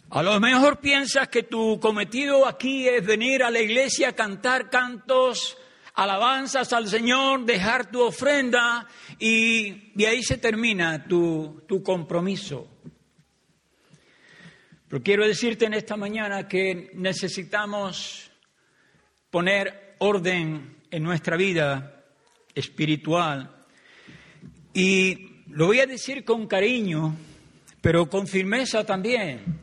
A 0.09 0.21
lo 0.21 0.39
mejor 0.41 0.79
piensas 0.79 1.29
que 1.29 1.43
tu 1.43 1.79
cometido 1.79 2.45
aquí 2.45 2.87
es 2.87 3.05
venir 3.05 3.43
a 3.43 3.49
la 3.49 3.61
iglesia 3.61 4.09
a 4.09 4.13
cantar 4.13 4.69
cantos 4.69 5.57
alabanzas 5.93 6.71
al 6.73 6.87
Señor, 6.87 7.45
dejar 7.45 7.91
tu 7.91 8.01
ofrenda 8.01 8.87
y, 9.19 9.93
ahí 10.05 10.23
se 10.23 10.37
termina 10.37 11.05
tu, 11.05 11.63
tu 11.67 11.83
compromiso. 11.83 12.67
Pero 14.87 15.03
quiero 15.03 15.25
decirte 15.25 15.65
en 15.65 15.73
esta 15.73 15.95
mañana 15.95 16.47
que 16.47 16.91
necesitamos 16.95 18.29
poner 19.29 19.95
orden 19.99 20.77
en 20.91 21.03
nuestra 21.03 21.37
vida 21.37 22.03
espiritual. 22.53 23.65
Y 24.73 25.45
lo 25.47 25.67
voy 25.67 25.79
a 25.79 25.85
decir 25.85 26.25
con 26.25 26.47
cariño, 26.47 27.15
pero 27.81 28.09
con 28.09 28.27
firmeza 28.27 28.85
también. 28.85 29.61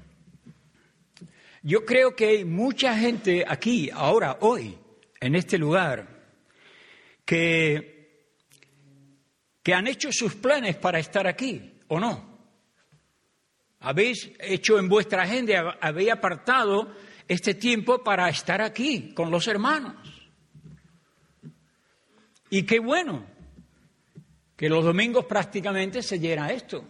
Yo 1.63 1.85
creo 1.85 2.15
que 2.15 2.27
hay 2.29 2.45
mucha 2.45 2.97
gente 2.97 3.45
aquí, 3.47 3.91
ahora, 3.93 4.39
hoy, 4.41 4.79
en 5.21 5.35
este 5.35 5.59
lugar, 5.59 6.18
que, 7.29 8.33
que 9.63 9.75
han 9.75 9.87
hecho 9.87 10.11
sus 10.11 10.35
planes 10.37 10.77
para 10.77 10.99
estar 10.99 11.27
aquí, 11.27 11.75
¿o 11.89 12.01
no? 12.01 12.39
Habéis 13.81 14.31
hecho 14.41 14.79
en 14.79 14.89
vuestra 14.89 15.25
agenda, 15.25 15.77
habéis 15.79 16.11
apartado 16.11 16.91
este 17.29 17.53
tiempo 17.53 18.03
para 18.03 18.31
estar 18.31 18.63
aquí 18.63 19.13
con 19.13 19.31
los 19.31 19.47
hermanos. 19.47 19.95
Y 22.49 22.63
qué 22.63 22.79
bueno 22.79 23.27
que 24.57 24.71
los 24.71 24.83
domingos 24.83 25.27
prácticamente 25.27 26.03
se 26.03 26.19
llena 26.19 26.51
esto. 26.51 26.83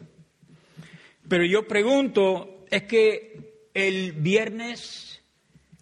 Pero 1.28 1.44
yo 1.44 1.66
pregunto, 1.66 2.64
¿es 2.70 2.84
que 2.84 3.70
el 3.74 4.12
viernes 4.12 5.07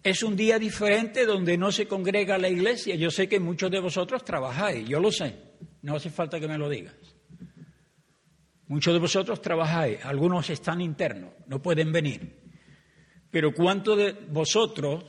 es 0.03 0.23
un 0.23 0.35
día 0.35 0.59
diferente 0.59 1.25
donde 1.25 1.57
no 1.57 1.71
se 1.71 1.87
congrega 1.87 2.37
la 2.37 2.49
iglesia? 2.49 2.95
Yo 2.95 3.11
sé 3.11 3.27
que 3.27 3.39
muchos 3.39 3.71
de 3.71 3.79
vosotros 3.79 4.23
trabajáis, 4.23 4.87
yo 4.87 4.99
lo 4.99 5.11
sé, 5.11 5.35
no 5.81 5.95
hace 5.95 6.09
falta 6.09 6.39
que 6.39 6.47
me 6.47 6.57
lo 6.57 6.69
digas. 6.69 6.95
Muchos 8.67 8.93
de 8.93 8.99
vosotros 8.99 9.41
trabajáis, 9.41 10.03
algunos 10.03 10.49
están 10.49 10.81
internos, 10.81 11.31
no 11.47 11.61
pueden 11.61 11.91
venir. 11.91 12.47
Pero 13.31 13.53
¿cuántos 13.53 13.97
de 13.97 14.11
vosotros 14.11 15.03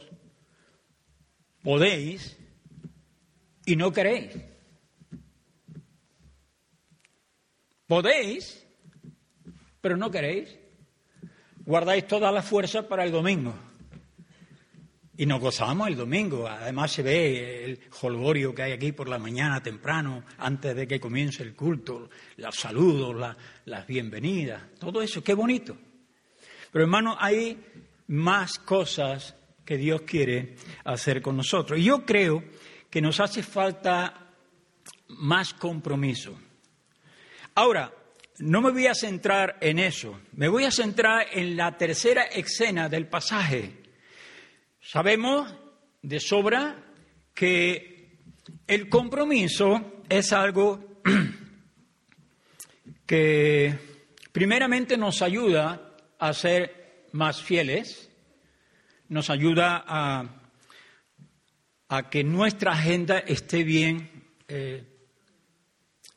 podéis 1.62 2.38
y 3.66 3.76
no 3.76 3.92
queréis? 3.92 4.36
Podéis, 7.86 8.66
pero 9.80 9.96
no 9.96 10.10
queréis. 10.10 10.56
Guardáis 11.64 12.06
toda 12.06 12.30
la 12.30 12.42
fuerza 12.42 12.86
para 12.86 13.04
el 13.04 13.12
domingo. 13.12 13.54
Y 15.18 15.26
nos 15.26 15.40
gozamos 15.40 15.88
el 15.88 15.96
domingo. 15.96 16.46
Además 16.46 16.92
se 16.92 17.02
ve 17.02 17.64
el 17.64 17.80
jolgorio 17.90 18.54
que 18.54 18.62
hay 18.62 18.72
aquí 18.72 18.92
por 18.92 19.08
la 19.08 19.18
mañana 19.18 19.60
temprano, 19.60 20.22
antes 20.38 20.76
de 20.76 20.86
que 20.86 21.00
comience 21.00 21.42
el 21.42 21.56
culto, 21.56 22.08
los 22.36 22.54
saludos, 22.54 23.36
las 23.64 23.86
bienvenidas, 23.88 24.62
todo 24.78 25.02
eso, 25.02 25.22
qué 25.24 25.34
bonito. 25.34 25.76
Pero 26.70 26.84
hermano, 26.84 27.16
hay 27.18 27.58
más 28.06 28.60
cosas 28.60 29.34
que 29.64 29.76
Dios 29.76 30.02
quiere 30.02 30.54
hacer 30.84 31.20
con 31.20 31.36
nosotros. 31.36 31.80
Y 31.80 31.82
yo 31.82 32.06
creo 32.06 32.44
que 32.88 33.00
nos 33.00 33.18
hace 33.18 33.42
falta 33.42 34.34
más 35.08 35.52
compromiso. 35.52 36.38
Ahora, 37.56 37.92
no 38.38 38.60
me 38.60 38.70
voy 38.70 38.86
a 38.86 38.94
centrar 38.94 39.58
en 39.60 39.80
eso, 39.80 40.20
me 40.34 40.46
voy 40.46 40.62
a 40.62 40.70
centrar 40.70 41.26
en 41.32 41.56
la 41.56 41.76
tercera 41.76 42.22
escena 42.22 42.88
del 42.88 43.08
pasaje 43.08 43.87
Sabemos 44.90 45.54
de 46.00 46.18
sobra 46.18 46.82
que 47.34 48.22
el 48.66 48.88
compromiso 48.88 50.00
es 50.08 50.32
algo 50.32 51.02
que 53.06 53.78
primeramente 54.32 54.96
nos 54.96 55.20
ayuda 55.20 55.94
a 56.18 56.32
ser 56.32 57.04
más 57.12 57.42
fieles, 57.42 58.10
nos 59.10 59.28
ayuda 59.28 59.84
a, 59.86 60.24
que 62.10 62.24
nuestra 62.24 62.72
agenda 62.72 63.18
esté 63.18 63.64
bien 63.64 64.10
eh, 64.48 64.86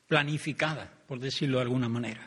planificada, 0.06 0.90
por 1.06 1.20
decirlo 1.20 1.58
de 1.58 1.64
alguna 1.64 1.90
manera. 1.90 2.26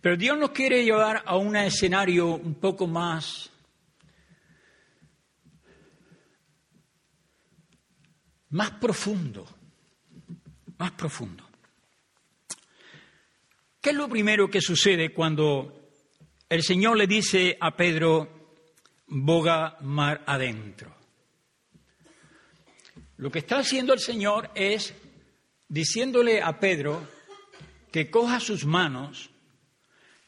Pero 0.00 0.16
Dios 0.16 0.38
nos 0.38 0.50
quiere 0.50 0.84
llevar 0.84 1.24
a 1.26 1.36
un 1.36 1.56
escenario 1.56 2.28
un 2.28 2.54
poco 2.54 2.86
más 2.86 3.50
más 8.56 8.70
profundo, 8.70 9.46
más 10.78 10.92
profundo. 10.92 11.44
¿Qué 13.82 13.90
es 13.90 13.96
lo 13.96 14.08
primero 14.08 14.48
que 14.50 14.62
sucede 14.62 15.12
cuando 15.12 15.90
el 16.48 16.62
Señor 16.62 16.96
le 16.96 17.06
dice 17.06 17.58
a 17.60 17.76
Pedro, 17.76 18.56
boga 19.08 19.76
mar 19.82 20.24
adentro? 20.26 20.96
Lo 23.18 23.30
que 23.30 23.40
está 23.40 23.58
haciendo 23.58 23.92
el 23.92 24.00
Señor 24.00 24.50
es 24.54 24.94
diciéndole 25.68 26.40
a 26.40 26.58
Pedro 26.58 27.06
que 27.92 28.10
coja 28.10 28.40
sus 28.40 28.64
manos, 28.64 29.28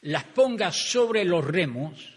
las 0.01 0.25
ponga 0.25 0.71
sobre 0.71 1.25
los 1.25 1.43
remos 1.43 2.13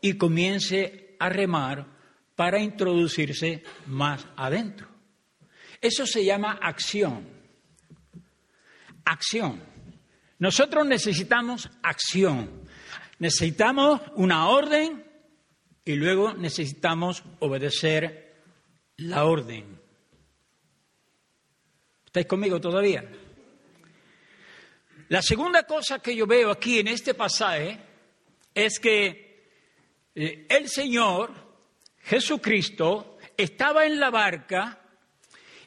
y 0.00 0.14
comience 0.14 1.16
a 1.18 1.28
remar 1.28 1.86
para 2.34 2.60
introducirse 2.60 3.62
más 3.86 4.26
adentro. 4.34 4.97
Eso 5.80 6.06
se 6.06 6.24
llama 6.24 6.58
acción. 6.60 7.28
Acción. 9.04 9.62
Nosotros 10.38 10.86
necesitamos 10.86 11.68
acción. 11.82 12.68
Necesitamos 13.18 14.00
una 14.14 14.48
orden 14.48 15.04
y 15.84 15.94
luego 15.94 16.34
necesitamos 16.34 17.22
obedecer 17.40 18.42
la 18.98 19.24
orden. 19.24 19.80
¿Estáis 22.06 22.26
conmigo 22.26 22.60
todavía? 22.60 23.04
La 25.08 25.22
segunda 25.22 25.62
cosa 25.64 26.00
que 26.00 26.14
yo 26.14 26.26
veo 26.26 26.50
aquí 26.50 26.80
en 26.80 26.88
este 26.88 27.14
pasaje 27.14 27.78
es 28.54 28.78
que 28.78 29.28
eh, 30.14 30.46
el 30.48 30.68
Señor, 30.68 31.32
Jesucristo, 32.00 33.18
estaba 33.36 33.86
en 33.86 33.98
la 33.98 34.10
barca 34.10 34.77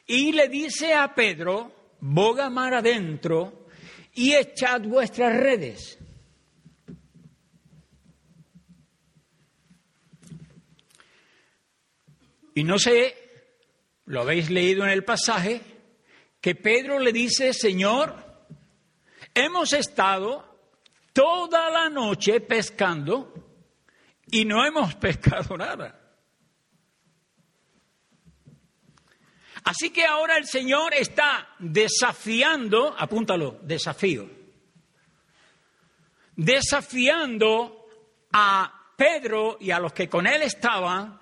y 0.06 0.32
le 0.32 0.48
dice 0.48 0.94
a 0.94 1.14
Pedro, 1.14 1.96
boga 2.00 2.50
mar 2.50 2.74
adentro 2.74 3.66
y 4.14 4.34
echad 4.34 4.82
vuestras 4.82 5.36
redes. 5.36 5.98
Y 12.54 12.64
no 12.64 12.78
sé, 12.78 13.16
lo 14.06 14.20
habéis 14.20 14.50
leído 14.50 14.84
en 14.84 14.90
el 14.90 15.04
pasaje, 15.04 15.60
que 16.40 16.54
Pedro 16.54 16.98
le 16.98 17.12
dice, 17.12 17.54
Señor, 17.54 18.14
hemos 19.32 19.72
estado 19.72 20.52
toda 21.12 21.70
la 21.70 21.88
noche 21.88 22.40
pescando 22.40 23.32
y 24.26 24.44
no 24.44 24.64
hemos 24.66 24.94
pescado 24.96 25.56
nada. 25.56 26.01
Así 29.64 29.90
que 29.90 30.04
ahora 30.04 30.36
el 30.36 30.46
Señor 30.46 30.92
está 30.94 31.54
desafiando, 31.58 32.94
apúntalo, 32.98 33.60
desafío, 33.62 34.28
desafiando 36.34 37.86
a 38.32 38.94
Pedro 38.96 39.58
y 39.60 39.70
a 39.70 39.78
los 39.78 39.92
que 39.92 40.08
con 40.08 40.26
él 40.26 40.42
estaban 40.42 41.20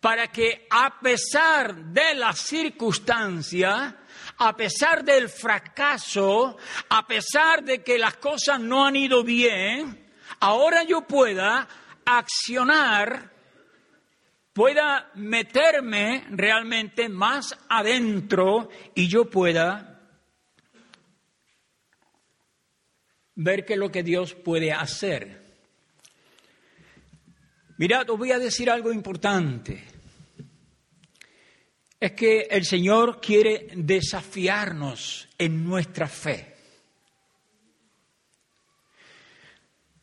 para 0.00 0.28
que 0.28 0.66
a 0.70 0.98
pesar 1.00 1.74
de 1.74 2.14
la 2.14 2.32
circunstancia, 2.32 3.96
a 4.38 4.56
pesar 4.56 5.04
del 5.04 5.28
fracaso, 5.28 6.56
a 6.88 7.06
pesar 7.06 7.62
de 7.62 7.82
que 7.82 7.98
las 7.98 8.16
cosas 8.16 8.58
no 8.60 8.86
han 8.86 8.96
ido 8.96 9.22
bien, 9.22 10.10
ahora 10.40 10.84
yo 10.84 11.02
pueda 11.02 11.68
accionar 12.04 13.29
pueda 14.52 15.10
meterme 15.14 16.24
realmente 16.30 17.08
más 17.08 17.56
adentro 17.68 18.68
y 18.94 19.08
yo 19.08 19.30
pueda 19.30 19.90
ver 23.36 23.64
qué 23.64 23.74
es 23.74 23.78
lo 23.78 23.90
que 23.90 24.02
Dios 24.02 24.34
puede 24.34 24.72
hacer. 24.72 25.40
Mirad, 27.78 28.10
os 28.10 28.18
voy 28.18 28.32
a 28.32 28.38
decir 28.38 28.68
algo 28.68 28.92
importante. 28.92 29.82
Es 31.98 32.12
que 32.12 32.40
el 32.50 32.64
Señor 32.64 33.20
quiere 33.20 33.68
desafiarnos 33.74 35.28
en 35.38 35.64
nuestra 35.64 36.06
fe. 36.06 36.56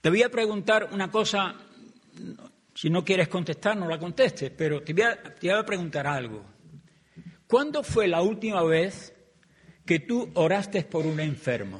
Te 0.01 0.09
voy 0.09 0.23
a 0.23 0.29
preguntar 0.29 0.89
una 0.91 1.11
cosa, 1.11 1.55
si 2.77 2.91
no 2.91 3.03
quieres 3.03 3.27
contestar, 3.27 3.75
no 3.75 3.87
la 3.87 3.97
contestes, 3.97 4.51
pero 4.55 4.83
te 4.83 4.93
voy, 4.93 5.49
a, 5.49 5.65
preguntar 5.65 6.05
algo. 6.05 6.45
¿Cuándo 7.47 7.81
fue 7.81 8.07
la 8.07 8.21
última 8.21 8.61
vez 8.61 9.15
que 9.83 10.01
tú 10.01 10.29
oraste 10.35 10.83
por 10.83 11.07
un 11.07 11.19
enfermo? 11.19 11.79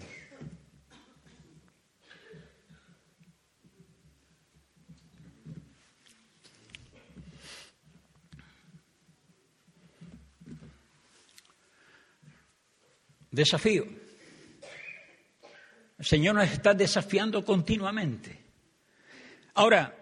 Desafío. 13.29 13.85
El 15.99 16.05
Señor 16.05 16.33
nos 16.33 16.51
está 16.51 16.73
desafiando 16.73 17.45
continuamente. 17.45 18.45
Ahora, 19.53 19.96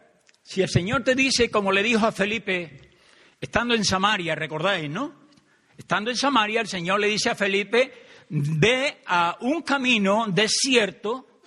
si 0.46 0.62
el 0.62 0.70
Señor 0.70 1.04
te 1.04 1.16
dice, 1.16 1.50
como 1.50 1.72
le 1.72 1.82
dijo 1.82 2.06
a 2.06 2.12
Felipe, 2.12 2.92
estando 3.42 3.74
en 3.74 3.84
Samaria, 3.84 4.36
recordáis, 4.36 4.88
¿no? 4.92 5.12
Estando 5.76 6.12
en 6.12 6.16
Samaria, 6.16 6.62
el 6.62 6.68
Señor 6.68 7.00
le 7.00 7.08
dice 7.08 7.32
a 7.32 7.36
Felipe, 7.36 7.92
ve 8.30 9.02
a 9.08 9.38
un 9.42 9.64
camino 9.64 10.28
desierto 10.28 11.42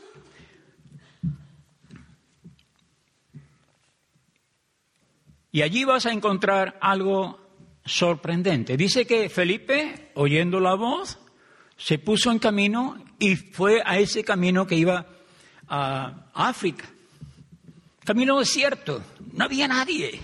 y 5.52 5.62
allí 5.62 5.84
vas 5.84 6.04
a 6.06 6.12
encontrar 6.12 6.76
algo 6.80 7.38
sorprendente. 7.84 8.76
Dice 8.76 9.06
que 9.06 9.28
Felipe, 9.28 10.10
oyendo 10.14 10.58
la 10.58 10.74
voz, 10.74 11.20
se 11.76 11.98
puso 11.98 12.32
en 12.32 12.40
camino 12.40 12.96
y 13.20 13.36
fue 13.36 13.80
a 13.86 14.00
ese 14.00 14.24
camino 14.24 14.66
que 14.66 14.74
iba 14.74 15.06
a 15.68 16.30
África. 16.34 16.97
Camino 18.08 18.38
desierto, 18.38 19.04
no 19.34 19.44
había 19.44 19.68
nadie. 19.68 20.18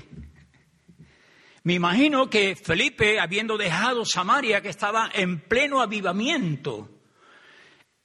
Me 1.65 1.75
imagino 1.75 2.31
que 2.31 2.57
Felipe, 2.57 3.21
habiendo 3.21 3.59
dejado 3.59 4.07
Samaria, 4.07 4.63
que 4.63 4.71
estaba 4.71 5.11
en 5.13 5.41
pleno 5.41 5.83
avivamiento, 5.83 6.89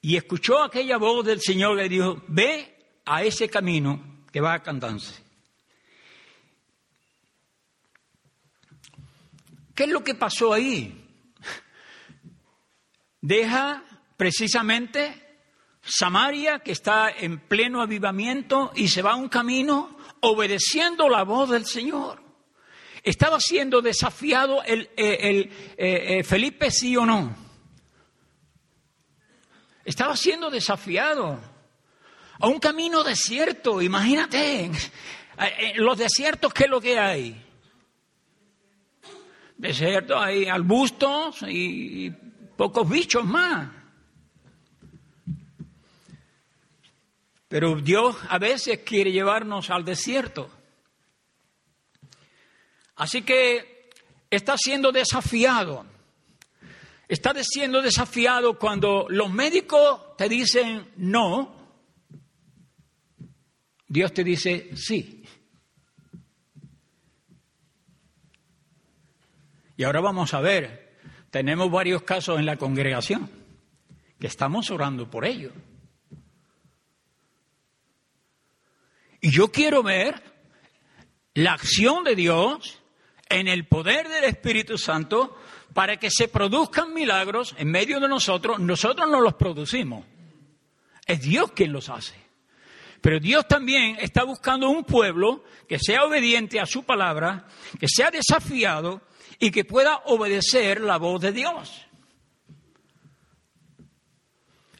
y 0.02 0.18
escuchó 0.18 0.62
aquella 0.62 0.98
voz 0.98 1.24
del 1.24 1.40
Señor, 1.40 1.78
le 1.78 1.88
dijo, 1.88 2.22
ve 2.28 3.00
a 3.06 3.24
ese 3.24 3.48
camino 3.48 4.26
que 4.30 4.42
va 4.42 4.52
a 4.52 4.62
Candance. 4.62 5.22
¿Qué 9.74 9.84
es 9.84 9.90
lo 9.90 10.04
que 10.04 10.14
pasó 10.14 10.52
ahí? 10.52 11.08
Deja 13.22 13.82
precisamente 14.18 15.29
Samaria, 15.90 16.60
que 16.60 16.72
está 16.72 17.10
en 17.10 17.40
pleno 17.40 17.82
avivamiento, 17.82 18.70
y 18.76 18.88
se 18.88 19.02
va 19.02 19.12
a 19.12 19.16
un 19.16 19.28
camino 19.28 19.96
obedeciendo 20.20 21.08
la 21.08 21.24
voz 21.24 21.50
del 21.50 21.66
Señor. 21.66 22.22
¿Estaba 23.02 23.40
siendo 23.40 23.80
desafiado 23.80 24.62
el, 24.62 24.82
eh, 24.96 24.96
eh, 24.96 25.50
eh, 25.76 26.24
Felipe, 26.24 26.70
sí 26.70 26.96
o 26.96 27.04
no? 27.04 27.34
Estaba 29.84 30.16
siendo 30.16 30.50
desafiado 30.50 31.40
a 32.38 32.46
un 32.46 32.58
camino 32.60 33.02
desierto. 33.02 33.82
Imagínate, 33.82 34.70
los 35.76 35.98
desiertos, 35.98 36.52
¿qué 36.52 36.64
es 36.64 36.70
lo 36.70 36.80
que 36.80 36.98
hay? 36.98 37.46
Desiertos, 39.56 40.22
hay 40.22 40.46
arbustos 40.46 41.42
y 41.48 42.10
pocos 42.56 42.88
bichos 42.88 43.24
más. 43.24 43.79
Pero 47.50 47.74
Dios 47.80 48.16
a 48.28 48.38
veces 48.38 48.78
quiere 48.84 49.10
llevarnos 49.10 49.70
al 49.70 49.84
desierto. 49.84 50.48
Así 52.94 53.22
que 53.22 53.90
está 54.30 54.56
siendo 54.56 54.92
desafiado. 54.92 55.84
Está 57.08 57.34
siendo 57.42 57.82
desafiado 57.82 58.56
cuando 58.56 59.06
los 59.08 59.32
médicos 59.32 60.16
te 60.16 60.28
dicen 60.28 60.92
no, 60.98 61.82
Dios 63.88 64.14
te 64.14 64.22
dice 64.22 64.70
sí. 64.76 65.24
Y 69.76 69.82
ahora 69.82 70.00
vamos 70.00 70.34
a 70.34 70.40
ver 70.40 70.98
tenemos 71.32 71.68
varios 71.68 72.02
casos 72.02 72.38
en 72.38 72.46
la 72.46 72.56
congregación 72.56 73.28
que 74.20 74.28
estamos 74.28 74.70
orando 74.70 75.10
por 75.10 75.24
ellos. 75.24 75.52
Y 79.20 79.30
yo 79.30 79.52
quiero 79.52 79.82
ver 79.82 80.22
la 81.34 81.52
acción 81.52 82.04
de 82.04 82.14
Dios 82.14 82.80
en 83.28 83.48
el 83.48 83.66
poder 83.66 84.08
del 84.08 84.24
Espíritu 84.24 84.78
Santo 84.78 85.36
para 85.72 85.98
que 85.98 86.10
se 86.10 86.28
produzcan 86.28 86.92
milagros 86.92 87.54
en 87.58 87.70
medio 87.70 88.00
de 88.00 88.08
nosotros. 88.08 88.58
Nosotros 88.58 89.08
no 89.08 89.20
los 89.20 89.34
producimos. 89.34 90.04
Es 91.06 91.20
Dios 91.20 91.52
quien 91.52 91.72
los 91.72 91.88
hace. 91.88 92.14
Pero 93.00 93.18
Dios 93.18 93.48
también 93.48 93.96
está 94.00 94.24
buscando 94.24 94.68
un 94.68 94.84
pueblo 94.84 95.44
que 95.68 95.78
sea 95.78 96.04
obediente 96.04 96.60
a 96.60 96.66
su 96.66 96.84
palabra, 96.84 97.46
que 97.78 97.88
sea 97.88 98.10
desafiado 98.10 99.00
y 99.38 99.50
que 99.50 99.64
pueda 99.64 100.02
obedecer 100.06 100.80
la 100.80 100.98
voz 100.98 101.22
de 101.22 101.32
Dios. 101.32 101.86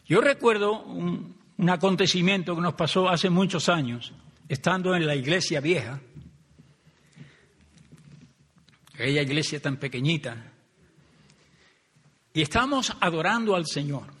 Yo 0.05 0.21
recuerdo 0.21 0.83
un, 0.83 1.39
acontecimiento 1.67 2.55
que 2.55 2.61
nos 2.61 2.73
pasó 2.73 3.07
hace 3.07 3.29
muchos 3.29 3.69
años, 3.69 4.13
estando 4.51 4.93
en 4.93 5.07
la 5.07 5.15
iglesia 5.15 5.61
vieja, 5.61 6.01
aquella 8.93 9.21
iglesia 9.21 9.61
tan 9.61 9.77
pequeñita, 9.77 10.51
y 12.33 12.41
estamos 12.41 12.91
adorando 12.99 13.55
al 13.55 13.65
Señor. 13.65 14.11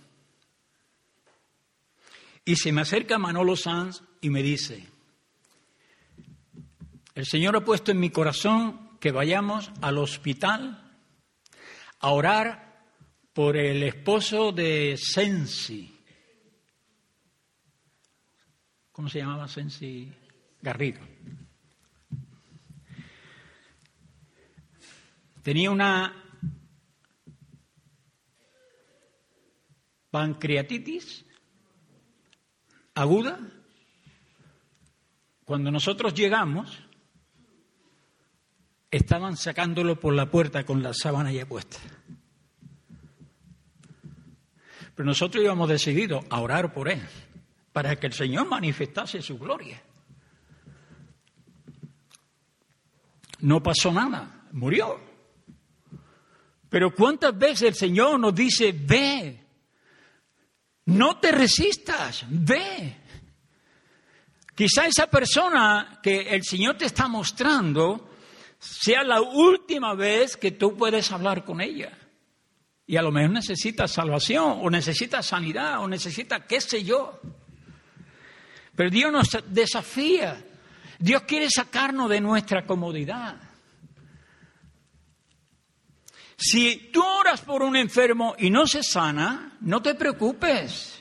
Y 2.45 2.55
se 2.55 2.71
me 2.71 2.79
acerca 2.79 3.17
Manolo 3.17 3.57
Sanz 3.57 4.03
y 4.21 4.29
me 4.29 4.41
dice, 4.41 4.87
el 7.13 7.25
Señor 7.25 7.57
ha 7.57 7.65
puesto 7.65 7.91
en 7.91 7.99
mi 7.99 8.09
corazón 8.09 8.97
que 9.01 9.11
vayamos 9.11 9.69
al 9.81 9.97
hospital 9.97 10.97
a 11.99 12.09
orar 12.09 12.85
por 13.33 13.57
el 13.57 13.83
esposo 13.83 14.53
de 14.53 14.95
Sensi. 14.97 15.93
¿Cómo 18.93 19.09
se 19.09 19.19
llamaba 19.19 19.49
Sensi? 19.49 20.20
Garrido. 20.61 20.99
Tenía 25.43 25.71
una 25.71 26.13
pancreatitis 30.11 31.25
aguda. 32.93 33.39
Cuando 35.45 35.71
nosotros 35.71 36.13
llegamos, 36.13 36.79
estaban 38.91 39.35
sacándolo 39.35 39.99
por 39.99 40.13
la 40.13 40.29
puerta 40.29 40.63
con 40.65 40.83
la 40.83 40.93
sábana 40.93 41.31
ya 41.31 41.47
puesta. 41.47 41.77
Pero 44.95 45.05
nosotros 45.05 45.43
íbamos 45.43 45.69
decididos 45.69 46.23
a 46.29 46.39
orar 46.39 46.73
por 46.73 46.89
él, 46.89 47.01
para 47.73 47.95
que 47.95 48.07
el 48.07 48.13
Señor 48.13 48.47
manifestase 48.47 49.21
su 49.21 49.39
gloria. 49.39 49.81
No 53.41 53.61
pasó 53.61 53.91
nada, 53.91 54.47
murió. 54.51 54.99
Pero 56.69 56.93
¿cuántas 56.95 57.37
veces 57.37 57.63
el 57.63 57.75
Señor 57.75 58.19
nos 58.19 58.33
dice, 58.33 58.71
ve, 58.71 59.45
no 60.85 61.19
te 61.19 61.31
resistas, 61.31 62.25
ve? 62.29 62.97
Quizá 64.55 64.85
esa 64.85 65.07
persona 65.07 65.99
que 66.01 66.21
el 66.21 66.43
Señor 66.43 66.77
te 66.77 66.85
está 66.85 67.07
mostrando 67.07 68.09
sea 68.59 69.03
la 69.03 69.21
última 69.21 69.95
vez 69.95 70.37
que 70.37 70.51
tú 70.51 70.77
puedes 70.77 71.11
hablar 71.11 71.43
con 71.43 71.61
ella. 71.61 71.97
Y 72.85 72.95
a 72.95 73.01
lo 73.01 73.11
mejor 73.11 73.31
necesitas 73.31 73.91
salvación, 73.91 74.59
o 74.61 74.69
necesitas 74.69 75.25
sanidad, 75.25 75.79
o 75.81 75.87
necesitas 75.87 76.43
qué 76.47 76.61
sé 76.61 76.83
yo. 76.83 77.19
Pero 78.75 78.89
Dios 78.89 79.11
nos 79.11 79.29
desafía. 79.47 80.45
Dios 81.01 81.23
quiere 81.23 81.49
sacarnos 81.49 82.07
de 82.09 82.21
nuestra 82.21 82.63
comodidad. 82.63 83.35
Si 86.37 86.91
tú 86.93 87.03
oras 87.03 87.41
por 87.41 87.63
un 87.63 87.75
enfermo 87.75 88.35
y 88.37 88.51
no 88.51 88.67
se 88.67 88.83
sana, 88.83 89.57
no 89.61 89.81
te 89.81 89.95
preocupes. 89.95 90.99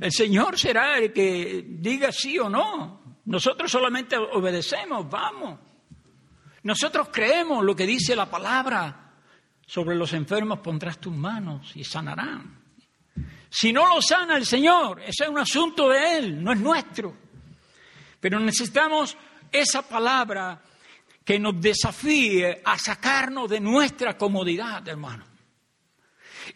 El 0.00 0.12
Señor 0.12 0.58
será 0.58 0.98
el 0.98 1.14
que 1.14 1.64
diga 1.66 2.12
sí 2.12 2.38
o 2.38 2.50
no. 2.50 3.20
Nosotros 3.24 3.70
solamente 3.70 4.16
obedecemos, 4.18 5.08
vamos. 5.08 5.58
Nosotros 6.64 7.08
creemos 7.10 7.64
lo 7.64 7.74
que 7.74 7.86
dice 7.86 8.14
la 8.14 8.30
palabra. 8.30 9.14
Sobre 9.66 9.96
los 9.96 10.12
enfermos 10.12 10.58
pondrás 10.58 10.98
tus 10.98 11.14
manos 11.14 11.74
y 11.74 11.84
sanarán. 11.84 12.60
Si 13.48 13.72
no 13.72 13.86
lo 13.86 14.02
sana 14.02 14.36
el 14.36 14.44
Señor, 14.44 15.00
ese 15.00 15.24
es 15.24 15.30
un 15.30 15.38
asunto 15.38 15.88
de 15.88 16.18
Él, 16.18 16.44
no 16.44 16.52
es 16.52 16.60
nuestro. 16.60 17.21
Pero 18.22 18.38
necesitamos 18.38 19.16
esa 19.50 19.82
palabra 19.82 20.62
que 21.24 21.40
nos 21.40 21.60
desafíe 21.60 22.62
a 22.64 22.78
sacarnos 22.78 23.50
de 23.50 23.58
nuestra 23.58 24.16
comodidad, 24.16 24.86
hermano. 24.86 25.24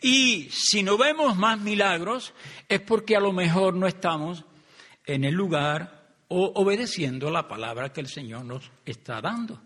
Y 0.01 0.49
si 0.53 0.85
no 0.85 0.97
vemos 0.97 1.37
más 1.37 1.59
milagros, 1.59 2.35
es 2.69 2.81
porque 2.83 3.17
a 3.17 3.21
lo 3.21 3.33
mejor 3.33 3.75
no 3.75 3.89
estamos 3.89 4.45
en 5.05 5.25
el 5.25 5.35
lugar 5.35 6.07
o 6.29 6.53
obedeciendo 6.55 7.33
la 7.33 7.49
palabra 7.49 7.93
que 7.93 8.01
el 8.01 8.09
Señor 8.09 8.45
nos 8.45 8.71
está 8.85 9.21
dando 9.21 9.61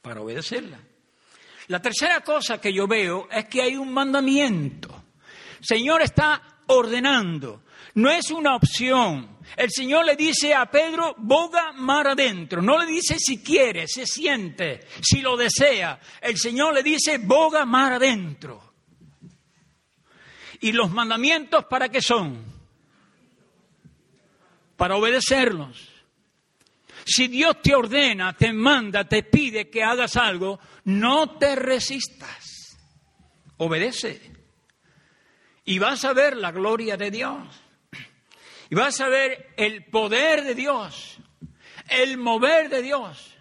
para 0.00 0.22
obedecerla. 0.22 0.80
La 1.68 1.82
tercera 1.82 2.22
cosa 2.22 2.58
que 2.58 2.72
yo 2.72 2.86
veo 2.86 3.28
es 3.30 3.44
que 3.50 3.60
hay 3.60 3.76
un 3.76 3.92
mandamiento. 3.92 5.04
Señor 5.60 6.00
está 6.00 6.40
ordenando. 6.68 7.64
No 7.94 8.10
es 8.10 8.30
una 8.30 8.56
opción. 8.56 9.38
El 9.56 9.70
Señor 9.70 10.06
le 10.06 10.16
dice 10.16 10.54
a 10.54 10.66
Pedro, 10.70 11.14
boga 11.18 11.72
mar 11.72 12.08
adentro. 12.08 12.62
No 12.62 12.78
le 12.78 12.86
dice 12.86 13.16
si 13.18 13.42
quiere, 13.42 13.86
se 13.86 14.06
siente, 14.06 14.80
si 15.02 15.20
lo 15.20 15.36
desea. 15.36 16.00
El 16.20 16.38
Señor 16.38 16.74
le 16.74 16.82
dice, 16.82 17.18
boga 17.18 17.64
mar 17.64 17.92
adentro. 17.92 18.74
¿Y 20.60 20.72
los 20.72 20.90
mandamientos 20.90 21.66
para 21.66 21.88
qué 21.88 22.00
son? 22.00 22.42
Para 24.76 24.96
obedecerlos. 24.96 25.90
Si 27.04 27.28
Dios 27.28 27.60
te 27.60 27.74
ordena, 27.74 28.32
te 28.32 28.52
manda, 28.52 29.06
te 29.06 29.22
pide 29.22 29.68
que 29.68 29.82
hagas 29.82 30.16
algo, 30.16 30.58
no 30.84 31.36
te 31.38 31.54
resistas. 31.54 32.78
Obedece. 33.58 34.32
Y 35.66 35.78
vas 35.78 36.04
a 36.04 36.12
ver 36.12 36.36
la 36.36 36.50
gloria 36.50 36.96
de 36.96 37.10
Dios. 37.10 37.63
Y 38.74 38.76
vas 38.76 39.00
a 39.00 39.08
ver 39.08 39.54
el 39.56 39.84
poder 39.84 40.42
de 40.42 40.56
Dios. 40.56 41.18
El 41.88 42.18
mover 42.18 42.68
de 42.68 42.82
Dios. 42.82 43.32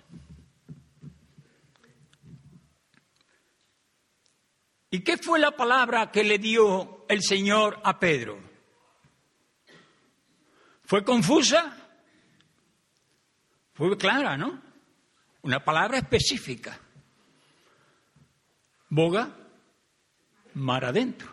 ¿Y 4.92 5.00
qué 5.00 5.18
fue 5.18 5.40
la 5.40 5.50
palabra 5.50 6.12
que 6.12 6.24
le 6.24 6.38
dio 6.38 7.08
el 7.10 7.24
Señor 7.24 7.82
a 7.84 7.98
Pedro? 7.98 8.40
¿Fue 10.84 11.04
confusa? 11.04 11.78
Fue 13.74 13.98
clara, 13.98 14.38
¿no? 14.38 14.62
Una 15.42 15.66
palabra 15.66 15.98
específica. 15.98 16.80
Boga, 18.88 19.36
mar 20.54 20.86
adentro. 20.86 21.33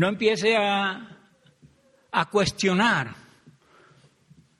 No 0.00 0.08
empiece 0.08 0.56
a, 0.56 1.18
a 2.10 2.30
cuestionar. 2.30 3.14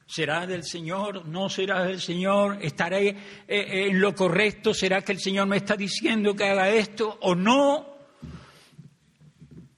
¿Será 0.06 0.46
del 0.46 0.64
Señor? 0.64 1.24
¿No 1.24 1.48
será 1.48 1.84
del 1.84 1.98
Señor? 1.98 2.58
¿Estaré 2.60 3.08
eh, 3.08 3.16
eh, 3.48 3.86
en 3.88 4.02
lo 4.02 4.14
correcto? 4.14 4.74
¿Será 4.74 5.00
que 5.00 5.12
el 5.12 5.18
Señor 5.18 5.46
me 5.46 5.56
está 5.56 5.76
diciendo 5.76 6.36
que 6.36 6.44
haga 6.44 6.68
esto 6.68 7.16
o 7.22 7.34
no? 7.34 7.86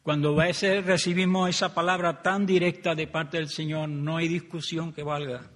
Cuando 0.03 0.31
a 0.31 0.47
veces 0.47 0.85
recibimos 0.85 1.49
esa 1.49 1.73
palabra 1.73 2.21
tan 2.21 2.45
directa 2.45 2.97
de 2.97 3.07
parte 3.07 3.37
del 3.37 3.49
Señor, 3.49 3.89
no 3.89 4.17
hay 4.17 4.27
discusión 4.27 4.93
que 4.93 5.05
valga. 5.05 5.49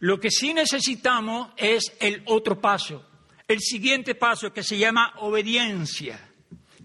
Lo 0.00 0.20
que 0.20 0.30
sí 0.30 0.52
necesitamos 0.52 1.48
es 1.56 1.96
el 1.98 2.22
otro 2.26 2.60
paso, 2.60 3.08
el 3.48 3.60
siguiente 3.60 4.14
paso 4.14 4.52
que 4.52 4.62
se 4.62 4.76
llama 4.76 5.14
obediencia. 5.20 6.20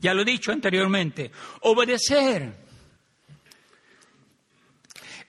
Ya 0.01 0.13
lo 0.13 0.23
he 0.23 0.25
dicho 0.25 0.51
anteriormente, 0.51 1.31
obedecer. 1.61 2.53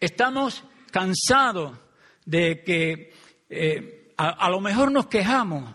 Estamos 0.00 0.64
cansados 0.90 1.78
de 2.24 2.64
que 2.64 3.12
eh, 3.50 4.14
a 4.16 4.48
lo 4.48 4.60
mejor 4.60 4.90
nos 4.90 5.06
quejamos, 5.06 5.74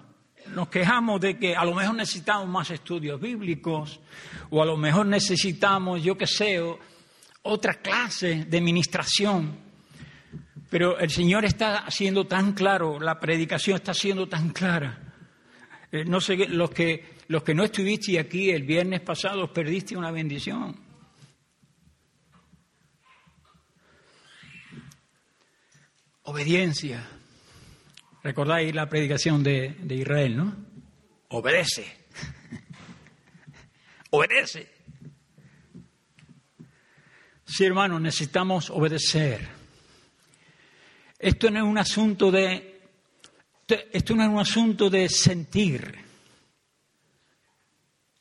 nos 0.54 0.70
quejamos 0.70 1.22
de 1.22 1.38
que 1.38 1.56
a 1.56 1.64
lo 1.64 1.76
mejor 1.76 1.96
necesitamos 1.96 2.48
más 2.48 2.72
estudios 2.72 3.22
bíblicos 3.22 4.00
o 4.50 4.62
a 4.62 4.66
lo 4.66 4.78
mejor 4.78 5.06
necesitamos, 5.06 6.02
yo 6.02 6.18
qué 6.18 6.28
sé, 6.28 6.60
otra 7.44 7.76
clase 7.76 8.46
de 8.46 8.62
ministración. 8.62 9.58
Pero 10.70 10.98
el 11.00 11.10
Señor 11.10 11.46
está 11.46 11.80
haciendo 11.80 12.26
tan 12.26 12.54
claro, 12.54 13.00
la 13.00 13.20
predicación 13.20 13.76
está 13.76 13.94
siendo 13.94 14.28
tan 14.28 14.50
clara. 14.50 15.14
Eh, 15.92 16.04
no 16.04 16.20
sé, 16.20 16.36
los 16.48 16.72
que, 16.72 17.17
los 17.28 17.44
que 17.44 17.54
no 17.54 17.64
estuviste 17.64 18.20
aquí 18.20 18.50
el 18.50 18.64
viernes 18.64 19.02
pasado 19.02 19.52
perdiste 19.52 19.98
una 19.98 20.12
bendición. 20.12 20.80
Obediencia. 26.24 27.08
Recordáis 28.24 28.74
la 28.76 28.90
predicación 28.90 29.44
de, 29.44 29.76
de 29.80 29.96
Israel, 29.96 30.38
¿no? 30.38 30.56
Obedece. 31.30 31.86
Obedece. 34.10 34.68
Sí, 37.46 37.66
hermanos, 37.66 38.02
necesitamos 38.02 38.70
obedecer. 38.70 39.48
Esto 41.18 41.50
no 41.50 41.60
es 41.60 41.64
un 41.64 41.78
asunto 41.78 42.30
de 42.30 42.74
esto 43.92 44.16
no 44.16 44.24
es 44.24 44.30
un 44.30 44.40
asunto 44.40 44.90
de 44.90 45.10
sentir. 45.10 46.07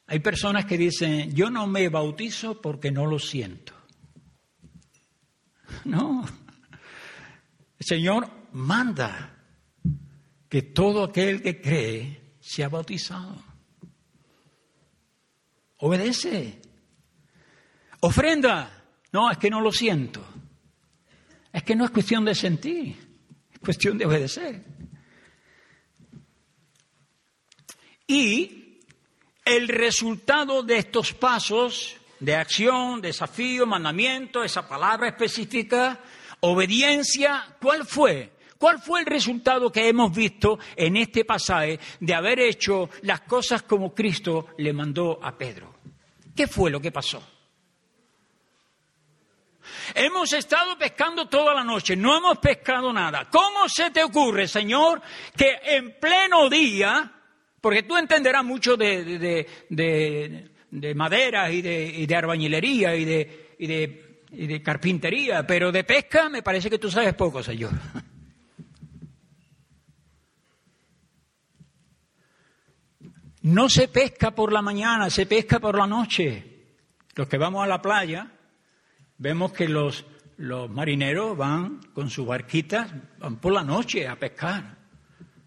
Hay 0.06 0.20
personas 0.20 0.66
que 0.66 0.78
dicen, 0.78 1.34
yo 1.34 1.50
no 1.50 1.66
me 1.66 1.88
bautizo 1.88 2.60
porque 2.60 2.90
no 2.90 3.06
lo 3.06 3.18
siento. 3.18 3.74
No. 5.84 6.24
El 7.78 7.86
Señor 7.86 8.30
manda 8.52 9.36
que 10.48 10.62
todo 10.62 11.04
aquel 11.04 11.42
que 11.42 11.60
cree 11.60 12.36
sea 12.40 12.68
bautizado. 12.68 13.42
Obedece. 15.78 16.60
Ofrenda. 18.00 18.84
No, 19.12 19.30
es 19.30 19.38
que 19.38 19.50
no 19.50 19.60
lo 19.60 19.70
siento. 19.70 20.24
Es 21.52 21.62
que 21.62 21.76
no 21.76 21.84
es 21.84 21.90
cuestión 21.90 22.24
de 22.24 22.34
sentir, 22.34 22.96
es 23.52 23.58
cuestión 23.60 23.96
de 23.96 24.06
obedecer. 24.06 24.62
Y 28.06 28.65
el 29.46 29.68
resultado 29.68 30.64
de 30.64 30.76
estos 30.76 31.12
pasos 31.14 31.96
de 32.18 32.34
acción, 32.34 33.00
desafío, 33.00 33.64
mandamiento, 33.64 34.42
esa 34.42 34.68
palabra 34.68 35.08
específica, 35.08 36.00
obediencia, 36.40 37.56
¿cuál 37.62 37.86
fue? 37.86 38.32
¿Cuál 38.58 38.80
fue 38.80 39.00
el 39.00 39.06
resultado 39.06 39.70
que 39.70 39.88
hemos 39.88 40.12
visto 40.12 40.58
en 40.74 40.96
este 40.96 41.24
pasaje 41.24 41.78
de 42.00 42.14
haber 42.14 42.40
hecho 42.40 42.90
las 43.02 43.20
cosas 43.20 43.62
como 43.62 43.94
Cristo 43.94 44.48
le 44.58 44.72
mandó 44.72 45.20
a 45.22 45.38
Pedro? 45.38 45.76
¿Qué 46.34 46.48
fue 46.48 46.70
lo 46.70 46.80
que 46.80 46.90
pasó? 46.90 47.22
Hemos 49.94 50.32
estado 50.32 50.76
pescando 50.76 51.28
toda 51.28 51.54
la 51.54 51.62
noche, 51.62 51.94
no 51.94 52.16
hemos 52.16 52.38
pescado 52.38 52.92
nada. 52.92 53.28
¿Cómo 53.30 53.68
se 53.68 53.90
te 53.90 54.02
ocurre, 54.02 54.48
Señor, 54.48 55.00
que 55.36 55.60
en 55.62 55.98
pleno 56.00 56.48
día, 56.48 57.15
porque 57.60 57.82
tú 57.82 57.96
entenderás 57.96 58.44
mucho 58.44 58.76
de, 58.76 59.46
de, 59.68 60.94
madera 60.94 61.50
y 61.50 61.62
de, 61.62 61.86
y 61.86 62.06
de 62.06 62.16
arbañilería 62.16 62.94
y 62.96 63.04
de 63.04 64.62
carpintería, 64.62 65.46
pero 65.46 65.72
de 65.72 65.84
pesca 65.84 66.28
me 66.28 66.42
parece 66.42 66.70
que 66.70 66.78
tú 66.78 66.90
sabes 66.90 67.14
poco, 67.14 67.42
Señor. 67.42 67.72
No 73.46 73.68
se 73.68 73.86
pesca 73.86 74.32
por 74.32 74.52
la 74.52 74.60
mañana, 74.60 75.08
se 75.08 75.24
pesca 75.24 75.60
por 75.60 75.78
la 75.78 75.86
noche. 75.86 76.56
Los 77.14 77.28
que 77.28 77.38
vamos 77.38 77.62
a 77.62 77.68
la 77.68 77.80
playa, 77.80 78.32
vemos 79.18 79.52
que 79.52 79.68
los, 79.68 80.04
los 80.38 80.68
marineros 80.68 81.36
van 81.36 81.80
con 81.94 82.10
sus 82.10 82.26
barquitas, 82.26 82.92
van 83.18 83.36
por 83.36 83.52
la 83.52 83.62
noche 83.62 84.08
a 84.08 84.16
pescar. 84.16 84.75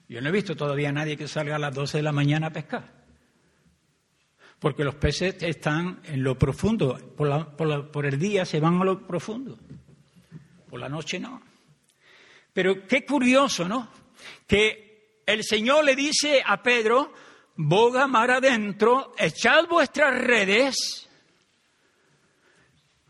Yo 0.10 0.20
no 0.22 0.30
he 0.30 0.32
visto 0.32 0.56
todavía 0.56 0.90
a 0.90 0.92
nadie 0.92 1.16
que 1.16 1.28
salga 1.28 1.56
a 1.56 1.60
las 1.60 1.74
12 1.74 2.00
de 2.00 2.04
la 2.04 2.12
mañana 2.12 2.48
a 2.48 2.52
pescar. 2.52 2.92
Porque 4.58 4.84
los 4.84 4.96
peces 4.96 5.36
están 5.44 6.02
en 6.04 6.24
lo 6.24 6.36
profundo. 6.36 6.98
Por, 7.16 8.06
el 8.08 8.18
día 8.18 8.44
se 8.44 8.60
van 8.60 8.82
a 8.82 8.86
lo 8.86 9.06
profundo. 9.06 9.60
Por 10.68 10.80
la 10.80 10.90
noche 10.90 11.20
no. 11.20 11.44
Pero 12.52 12.88
qué 12.88 13.06
curioso, 13.06 13.68
¿no? 13.68 13.88
Que 14.48 15.22
el 15.28 15.44
Señor 15.44 15.86
le 15.86 15.96
dice 15.96 16.42
a 16.44 16.64
Pedro, 16.64 17.14
boga 17.56 18.08
mar 18.08 18.32
adentro, 18.32 19.14
echad 19.16 19.68
vuestras 19.68 20.20
redes. 20.20 21.08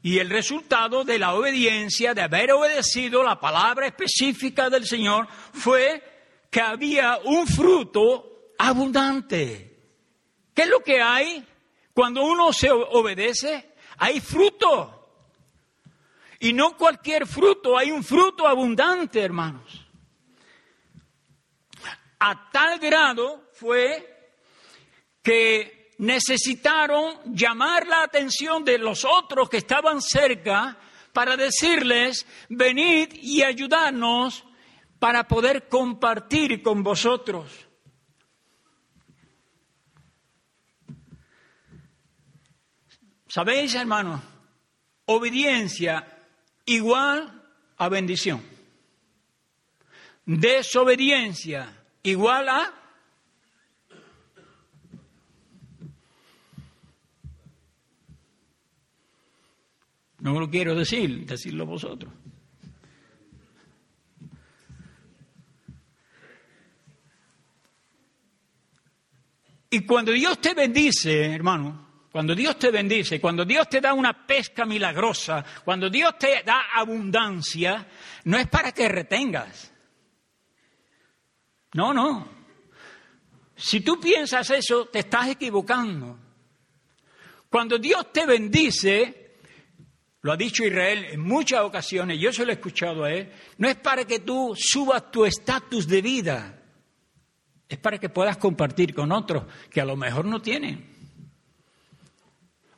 Y 0.02 0.20
el 0.20 0.30
resultado 0.30 1.06
de 1.06 1.18
la 1.18 1.34
obediencia, 1.34 2.14
de 2.14 2.24
haber 2.24 2.52
obedecido 2.52 3.24
la 3.24 3.40
palabra 3.40 3.88
específica 3.88 4.70
del 4.70 4.86
Señor, 4.86 5.28
fue 5.54 6.19
que 6.50 6.62
había 6.62 7.20
un 7.24 7.48
fruto 7.48 8.54
abundante. 8.58 9.70
¿Qué 10.54 10.64
es 10.64 10.70
lo 10.70 10.80
que 10.82 11.02
hay 11.02 11.46
cuando 11.94 12.24
uno 12.24 12.52
se 12.52 12.72
obedece? 12.72 13.74
Hay 13.98 14.20
fruto. 14.20 14.96
Y 16.40 16.54
no 16.54 16.78
cualquier 16.78 17.28
fruto, 17.28 17.78
hay 17.78 17.92
un 17.92 18.04
fruto 18.04 18.48
abundante, 18.48 19.22
hermanos. 19.22 19.86
A 22.20 22.50
tal 22.52 22.80
grado 22.80 23.50
fue 23.54 24.32
que 25.22 25.92
necesitaron 26.00 27.36
llamar 27.36 27.86
la 27.86 28.04
atención 28.04 28.64
de 28.64 28.78
los 28.78 29.06
otros 29.06 29.50
que 29.50 29.58
estaban 29.58 30.02
cerca 30.02 30.78
para 31.14 31.36
decirles, 31.36 32.26
venid 32.48 33.10
y 33.14 33.44
ayudarnos 33.44 34.46
para 35.00 35.28
poder 35.28 35.68
compartir 35.68 36.62
con 36.62 36.84
vosotros. 36.84 37.68
¿Sabéis, 43.28 43.76
hermanos? 43.76 44.22
Obediencia 45.06 46.28
igual 46.66 47.44
a 47.78 47.90
bendición. 47.90 48.44
Desobediencia 50.26 51.86
igual 52.04 52.50
a 52.50 52.74
No 60.20 60.38
lo 60.38 60.50
quiero 60.50 60.76
decir, 60.76 61.26
decirlo 61.26 61.66
vosotros. 61.66 62.12
Y 69.70 69.86
cuando 69.86 70.12
Dios 70.12 70.40
te 70.40 70.54
bendice, 70.54 71.34
hermano, 71.34 71.90
cuando 72.12 72.34
Dios 72.34 72.58
te 72.58 72.72
bendice, 72.72 73.22
cuando 73.22 73.46
Dios 73.46 73.70
te 73.70 73.80
da 73.80 73.94
una 73.94 74.26
pesca 74.26 74.66
milagrosa, 74.66 75.46
cuando 75.64 75.90
Dios 75.90 76.18
te 76.18 76.42
da 76.44 76.72
abundancia, 76.74 77.88
no 78.24 78.38
es 78.38 78.48
para 78.48 78.72
que 78.72 78.90
retengas. 78.90 79.72
No, 81.74 81.94
no. 81.94 82.28
Si 83.56 83.82
tú 83.82 84.00
piensas 84.00 84.50
eso, 84.50 84.86
te 84.86 85.00
estás 85.00 85.28
equivocando. 85.28 86.18
Cuando 87.48 87.78
Dios 87.78 88.12
te 88.12 88.26
bendice, 88.26 89.38
lo 90.22 90.32
ha 90.32 90.38
dicho 90.38 90.64
Israel 90.64 91.06
en 91.12 91.22
muchas 91.22 91.62
ocasiones, 91.62 92.20
yo 92.20 92.34
se 92.34 92.44
lo 92.44 92.52
he 92.52 92.56
escuchado 92.56 93.04
a 93.04 93.12
él, 93.12 93.32
no 93.58 93.70
es 93.70 93.76
para 93.76 94.06
que 94.06 94.20
tú 94.20 94.56
subas 94.58 95.12
tu 95.12 95.26
estatus 95.26 95.88
de 95.88 96.02
vida, 96.02 96.59
es 97.70 97.78
para 97.78 98.00
que 98.00 98.10
puedas 98.10 98.38
compartir 98.38 98.96
con 98.96 99.12
otros 99.12 99.44
que 99.70 99.80
a 99.80 99.86
lo 99.86 99.96
mejor 99.96 100.26
no 100.26 100.42
tienen. 100.42 100.98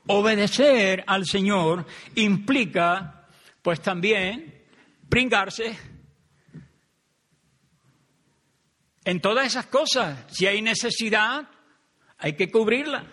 Obedecer 0.07 1.05
al 1.07 1.25
Señor 1.25 1.85
implica, 2.15 3.25
pues 3.61 3.81
también, 3.81 4.65
pringarse 5.07 5.77
en 9.05 9.21
todas 9.21 9.47
esas 9.47 9.67
cosas. 9.67 10.25
Si 10.29 10.45
hay 10.45 10.61
necesidad, 10.61 11.47
hay 12.17 12.33
que 12.33 12.51
cubrirla. 12.51 13.05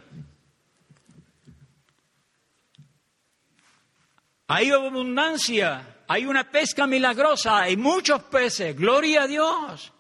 Hay 4.49 4.71
abundancia, 4.71 6.03
hay 6.09 6.27
una 6.27 6.51
pesca 6.51 6.89
milagrosa, 6.89 7.61
hay 7.61 7.77
muchos 7.77 8.23
peces, 8.25 8.75
gloria 8.75 9.23
a 9.23 9.27
Dios. 9.29 9.93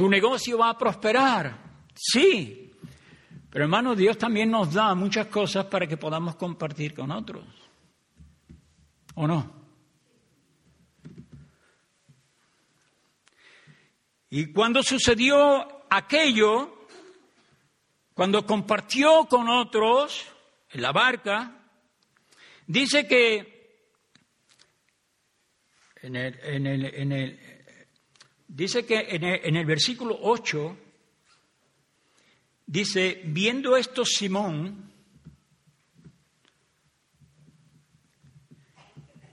Tu 0.00 0.08
negocio 0.08 0.56
va 0.56 0.70
a 0.70 0.78
prosperar, 0.78 1.58
sí, 1.94 2.72
pero 3.50 3.66
hermano, 3.66 3.94
Dios 3.94 4.16
también 4.16 4.50
nos 4.50 4.72
da 4.72 4.94
muchas 4.94 5.26
cosas 5.26 5.66
para 5.66 5.86
que 5.86 5.98
podamos 5.98 6.36
compartir 6.36 6.94
con 6.94 7.10
otros. 7.10 7.44
¿O 9.14 9.26
no? 9.26 9.52
Y 14.30 14.50
cuando 14.54 14.82
sucedió 14.82 15.84
aquello, 15.90 16.86
cuando 18.14 18.46
compartió 18.46 19.26
con 19.26 19.50
otros 19.50 20.26
en 20.70 20.80
la 20.80 20.92
barca, 20.92 21.60
dice 22.66 23.06
que 23.06 23.84
en 26.00 26.16
el, 26.16 26.40
en 26.42 26.66
el, 26.66 26.84
en 26.86 27.12
el 27.12 27.49
dice 28.52 28.84
que 28.84 29.06
en 29.10 29.56
el, 29.56 29.66
versículo 29.66 30.18
8 30.20 30.76
Dice, 32.70 33.20
viendo 33.24 33.76
esto 33.76 34.04
Simón, 34.04 34.92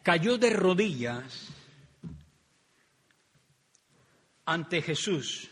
cayó 0.01 0.39
de 0.39 0.49
rodillas 0.49 1.49
ante 4.43 4.81
Jesús, 4.81 5.51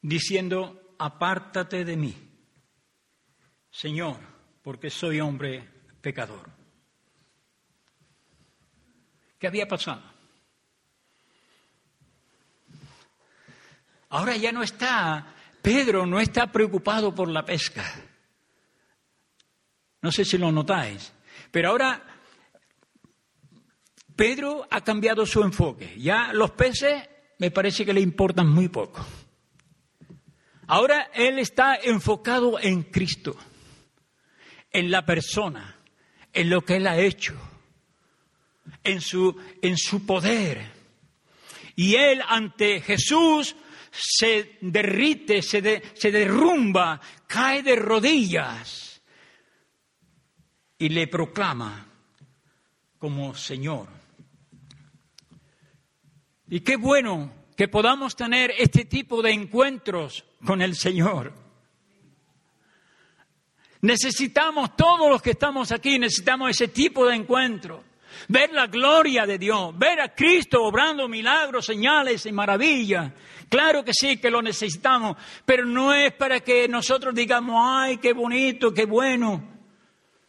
diciendo, 0.00 0.94
apártate 0.98 1.84
de 1.84 1.96
mí, 1.98 2.16
Señor, 3.70 4.16
porque 4.62 4.88
soy 4.88 5.20
hombre 5.20 5.68
pecador. 6.00 6.61
¿Qué 9.42 9.48
había 9.48 9.66
pasado? 9.66 10.00
Ahora 14.10 14.36
ya 14.36 14.52
no 14.52 14.62
está, 14.62 15.34
Pedro 15.60 16.06
no 16.06 16.20
está 16.20 16.52
preocupado 16.52 17.12
por 17.12 17.28
la 17.28 17.44
pesca. 17.44 17.84
No 20.00 20.12
sé 20.12 20.24
si 20.24 20.38
lo 20.38 20.52
notáis, 20.52 21.12
pero 21.50 21.70
ahora 21.70 22.00
Pedro 24.14 24.64
ha 24.70 24.80
cambiado 24.82 25.26
su 25.26 25.42
enfoque. 25.42 25.98
Ya 25.98 26.32
los 26.32 26.52
peces 26.52 27.02
me 27.38 27.50
parece 27.50 27.84
que 27.84 27.94
le 27.94 28.00
importan 28.00 28.48
muy 28.48 28.68
poco. 28.68 29.04
Ahora 30.68 31.10
él 31.14 31.40
está 31.40 31.74
enfocado 31.82 32.60
en 32.60 32.84
Cristo, 32.84 33.36
en 34.70 34.88
la 34.88 35.04
persona, 35.04 35.78
en 36.32 36.48
lo 36.48 36.64
que 36.64 36.76
él 36.76 36.86
ha 36.86 36.96
hecho, 36.96 37.36
en 38.84 39.00
su, 39.00 39.36
en 39.60 39.76
su 39.76 40.04
poder. 40.04 40.72
Y 41.76 41.94
él 41.94 42.22
ante 42.28 42.80
Jesús 42.80 43.56
se 43.90 44.58
derrite, 44.60 45.42
se, 45.42 45.82
se 45.94 46.10
derrumba, 46.10 47.00
cae 47.26 47.62
de 47.62 47.76
rodillas 47.76 49.02
y 50.78 50.88
le 50.88 51.06
proclama 51.06 51.86
como 52.98 53.34
Señor. 53.34 53.88
Y 56.48 56.60
qué 56.60 56.76
bueno 56.76 57.32
que 57.56 57.68
podamos 57.68 58.16
tener 58.16 58.52
este 58.58 58.84
tipo 58.84 59.22
de 59.22 59.32
encuentros 59.32 60.24
con 60.44 60.60
el 60.60 60.74
Señor. 60.74 61.32
Necesitamos, 63.82 64.76
todos 64.76 65.10
los 65.10 65.22
que 65.22 65.32
estamos 65.32 65.72
aquí, 65.72 65.98
necesitamos 65.98 66.50
ese 66.50 66.68
tipo 66.68 67.06
de 67.06 67.16
encuentro 67.16 67.91
ver 68.28 68.52
la 68.52 68.66
gloria 68.66 69.26
de 69.26 69.38
Dios, 69.38 69.76
ver 69.78 70.00
a 70.00 70.14
Cristo 70.14 70.62
obrando 70.62 71.08
milagros, 71.08 71.66
señales 71.66 72.26
y 72.26 72.32
maravillas. 72.32 73.12
Claro 73.48 73.84
que 73.84 73.92
sí, 73.92 74.16
que 74.16 74.30
lo 74.30 74.40
necesitamos, 74.40 75.16
pero 75.44 75.66
no 75.66 75.92
es 75.92 76.12
para 76.14 76.40
que 76.40 76.68
nosotros 76.68 77.14
digamos, 77.14 77.56
ay, 77.58 77.98
qué 77.98 78.12
bonito, 78.12 78.72
qué 78.72 78.86
bueno. 78.86 79.46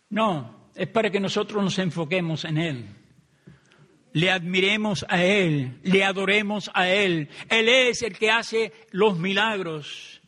No, 0.09 0.69
es 0.75 0.87
para 0.87 1.09
que 1.09 1.19
nosotros 1.19 1.63
nos 1.63 1.79
enfoquemos 1.79 2.45
en 2.45 2.57
Él. 2.57 2.89
Le 4.13 4.29
admiremos 4.29 5.05
a 5.09 5.23
Él, 5.23 5.79
le 5.83 6.03
adoremos 6.03 6.69
a 6.73 6.89
Él. 6.89 7.29
Él 7.49 7.69
es 7.69 8.03
el 8.03 8.17
que 8.17 8.29
hace 8.29 8.71
los 8.91 9.17
milagros, 9.17 10.21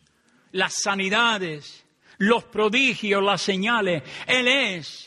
las 0.52 0.74
sanidades, 0.82 1.86
los 2.18 2.46
prodigios, 2.46 3.22
las 3.22 3.42
señales. 3.42 4.04
Él 4.26 4.48
es. 4.48 5.05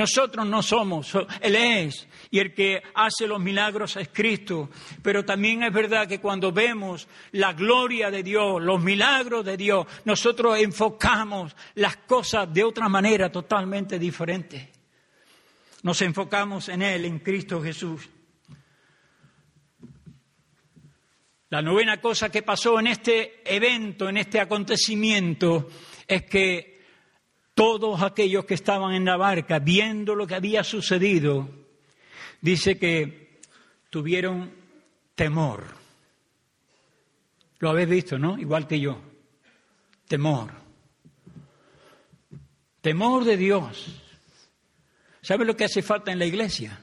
Nosotros 0.00 0.46
no 0.46 0.62
somos, 0.62 1.14
Él 1.42 1.56
es. 1.56 2.08
Y 2.30 2.38
el 2.38 2.54
que 2.54 2.82
hace 2.94 3.26
los 3.26 3.38
milagros 3.38 3.96
es 3.96 4.08
Cristo. 4.08 4.70
Pero 5.02 5.26
también 5.26 5.62
es 5.62 5.74
verdad 5.74 6.08
que 6.08 6.20
cuando 6.20 6.52
vemos 6.52 7.06
la 7.32 7.52
gloria 7.52 8.10
de 8.10 8.22
Dios, 8.22 8.62
los 8.62 8.82
milagros 8.82 9.44
de 9.44 9.58
Dios, 9.58 9.86
nosotros 10.06 10.58
enfocamos 10.58 11.54
las 11.74 11.98
cosas 11.98 12.50
de 12.50 12.64
otra 12.64 12.88
manera 12.88 13.30
totalmente 13.30 13.98
diferente. 13.98 14.72
Nos 15.82 16.00
enfocamos 16.00 16.70
en 16.70 16.80
Él, 16.80 17.04
en 17.04 17.18
Cristo 17.18 17.60
Jesús. 17.60 18.08
La 21.50 21.60
novena 21.60 22.00
cosa 22.00 22.30
que 22.30 22.40
pasó 22.40 22.80
en 22.80 22.86
este 22.86 23.42
evento, 23.44 24.08
en 24.08 24.16
este 24.16 24.40
acontecimiento, 24.40 25.68
es 26.08 26.22
que 26.22 26.69
todos 27.60 28.00
aquellos 28.00 28.46
que 28.46 28.54
estaban 28.54 28.94
en 28.94 29.04
la 29.04 29.18
barca, 29.18 29.58
viendo 29.58 30.14
lo 30.14 30.26
que 30.26 30.34
había 30.34 30.64
sucedido, 30.64 31.46
dice 32.40 32.78
que 32.78 33.38
tuvieron 33.90 34.50
temor. 35.14 35.66
Lo 37.58 37.68
habéis 37.68 37.90
visto, 37.90 38.18
¿no? 38.18 38.38
Igual 38.38 38.66
que 38.66 38.80
yo. 38.80 38.98
Temor. 40.08 40.52
Temor 42.80 43.24
de 43.24 43.36
Dios. 43.36 43.94
¿Sabe 45.20 45.44
lo 45.44 45.54
que 45.54 45.64
hace 45.64 45.82
falta 45.82 46.10
en 46.10 46.18
la 46.18 46.24
iglesia? 46.24 46.82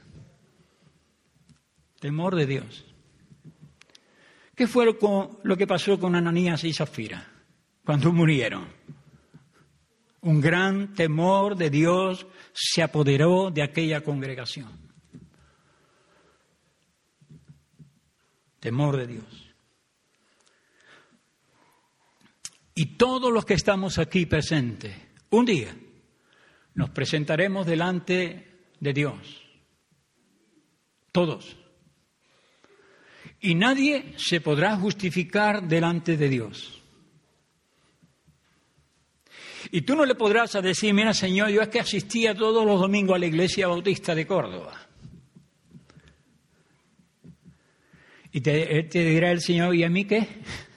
Temor 1.98 2.36
de 2.36 2.46
Dios. 2.46 2.84
¿Qué 4.54 4.68
fue 4.68 4.86
lo 4.86 5.56
que 5.56 5.66
pasó 5.66 5.98
con 5.98 6.14
Ananías 6.14 6.62
y 6.62 6.72
Zafira 6.72 7.28
cuando 7.84 8.12
murieron? 8.12 8.78
Un 10.20 10.40
gran 10.40 10.94
temor 10.94 11.56
de 11.56 11.70
Dios 11.70 12.26
se 12.52 12.82
apoderó 12.82 13.50
de 13.50 13.62
aquella 13.62 14.02
congregación. 14.02 14.88
Temor 18.58 18.96
de 18.96 19.06
Dios. 19.06 19.54
Y 22.74 22.96
todos 22.96 23.32
los 23.32 23.44
que 23.44 23.54
estamos 23.54 23.98
aquí 23.98 24.26
presentes, 24.26 24.96
un 25.30 25.44
día 25.44 25.76
nos 26.74 26.90
presentaremos 26.90 27.66
delante 27.66 28.70
de 28.78 28.92
Dios. 28.92 29.42
Todos. 31.10 31.56
Y 33.40 33.54
nadie 33.54 34.14
se 34.16 34.40
podrá 34.40 34.76
justificar 34.76 35.66
delante 35.66 36.16
de 36.16 36.28
Dios. 36.28 36.77
Y 39.70 39.82
tú 39.82 39.94
no 39.94 40.04
le 40.04 40.14
podrás 40.14 40.52
decir, 40.62 40.94
mira 40.94 41.12
Señor, 41.12 41.50
yo 41.50 41.60
es 41.60 41.68
que 41.68 41.80
asistía 41.80 42.34
todos 42.34 42.64
los 42.64 42.80
domingos 42.80 43.16
a 43.16 43.18
la 43.18 43.26
iglesia 43.26 43.68
bautista 43.68 44.14
de 44.14 44.26
Córdoba. 44.26 44.88
Y 48.32 48.40
te, 48.40 48.84
te 48.84 49.04
dirá 49.04 49.30
el 49.30 49.40
Señor, 49.40 49.74
¿y 49.74 49.84
a 49.84 49.90
mí 49.90 50.04
qué? 50.04 50.26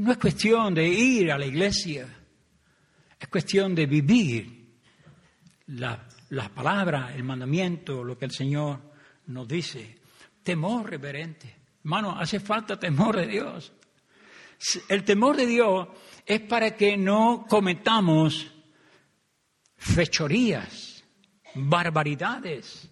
No 0.00 0.12
es 0.12 0.18
cuestión 0.18 0.72
de 0.72 0.88
ir 0.88 1.30
a 1.30 1.36
la 1.36 1.44
iglesia, 1.44 2.08
es 3.18 3.28
cuestión 3.28 3.74
de 3.74 3.84
vivir 3.84 4.66
las 5.66 6.48
palabras, 6.54 7.14
el 7.14 7.22
mandamiento, 7.22 8.02
lo 8.02 8.16
que 8.16 8.24
el 8.24 8.30
Señor 8.30 8.80
nos 9.26 9.46
dice. 9.46 9.98
Temor 10.42 10.88
reverente. 10.88 11.54
Hermano, 11.84 12.18
hace 12.18 12.40
falta 12.40 12.78
temor 12.78 13.16
de 13.16 13.26
Dios. 13.26 13.74
El 14.88 15.04
temor 15.04 15.36
de 15.36 15.46
Dios 15.46 15.88
es 16.26 16.40
para 16.40 16.76
que 16.76 16.96
no 16.96 17.46
cometamos 17.48 18.46
fechorías, 19.76 21.02
barbaridades, 21.54 22.90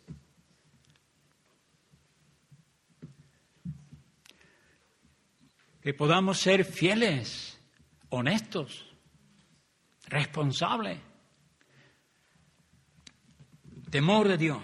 que 5.82 5.92
podamos 5.94 6.38
ser 6.38 6.64
fieles, 6.64 7.60
honestos, 8.08 8.94
responsables. 10.06 10.98
Temor 13.90 14.28
de 14.28 14.36
Dios. 14.36 14.62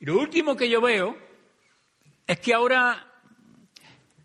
Y 0.00 0.06
lo 0.06 0.18
último 0.18 0.56
que 0.56 0.70
yo 0.70 0.80
veo 0.80 1.16
es 2.26 2.40
que 2.40 2.54
ahora 2.54 3.07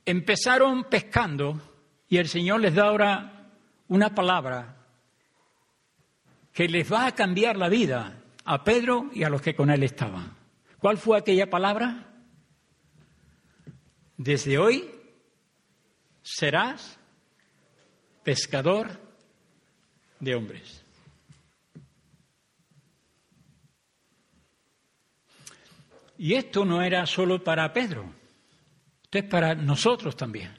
empezaron 0.06 0.86
pescando 0.86 1.62
y 2.08 2.18
el 2.18 2.28
Señor 2.28 2.62
les 2.62 2.76
da 2.76 2.88
ahora 2.88 3.50
una 3.88 4.14
palabra 4.14 4.78
que 6.52 6.68
les 6.68 6.92
va 6.92 7.08
a 7.08 7.16
cambiar 7.16 7.58
la 7.58 7.70
vida 7.70 8.22
a 8.46 8.64
Pedro 8.64 9.10
y 9.14 9.24
a 9.24 9.30
los 9.30 9.42
que 9.42 9.56
con 9.56 9.70
él 9.70 9.84
estaban. 9.84 10.36
¿Cuál 10.80 10.98
fue 10.98 11.18
aquella 11.18 11.50
palabra? 11.50 12.08
Desde 14.18 14.58
hoy 14.58 14.90
serás 16.22 17.00
pescador 18.24 19.00
de 20.20 20.36
hombres. 20.36 20.84
Y 26.18 26.36
esto 26.36 26.64
no 26.64 26.82
era 26.82 27.06
solo 27.06 27.44
para 27.44 27.74
Pedro, 27.74 28.06
esto 29.14 29.26
es 29.28 29.32
para 29.32 29.54
nosotros 29.54 30.16
también. 30.16 30.52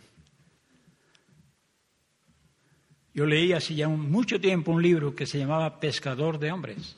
Yo 3.13 3.27
leí 3.27 3.53
hace 3.53 3.75
ya 3.75 3.89
mucho 3.89 4.41
tiempo 4.41 4.71
un 4.71 4.81
libro 4.81 5.13
que 5.13 5.27
se 5.27 5.39
llamaba 5.39 5.81
Pescador 5.81 6.39
de 6.39 6.53
Hombres, 6.53 6.97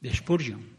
de 0.00 0.14
Spurgeon. 0.14 0.72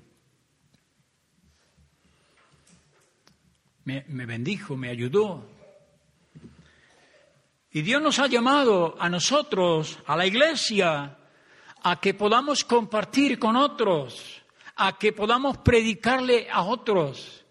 me, 3.85 4.25
bendijo, 4.25 4.75
me 4.77 4.89
ayudó. 4.89 5.45
Y 7.69 7.81
Dios 7.81 8.01
nos 8.01 8.17
ha 8.17 8.25
llamado 8.25 8.95
a 8.99 9.09
nosotros, 9.09 9.99
a 10.07 10.15
la 10.15 10.25
iglesia, 10.25 11.19
a 11.83 11.99
que 11.99 12.15
podamos 12.15 12.63
compartir 12.63 13.37
con 13.37 13.55
otros, 13.55 14.41
a 14.75 14.97
que 14.97 15.11
podamos 15.13 15.57
predicarle 15.57 16.49
a 16.49 16.63
otros, 16.63 17.42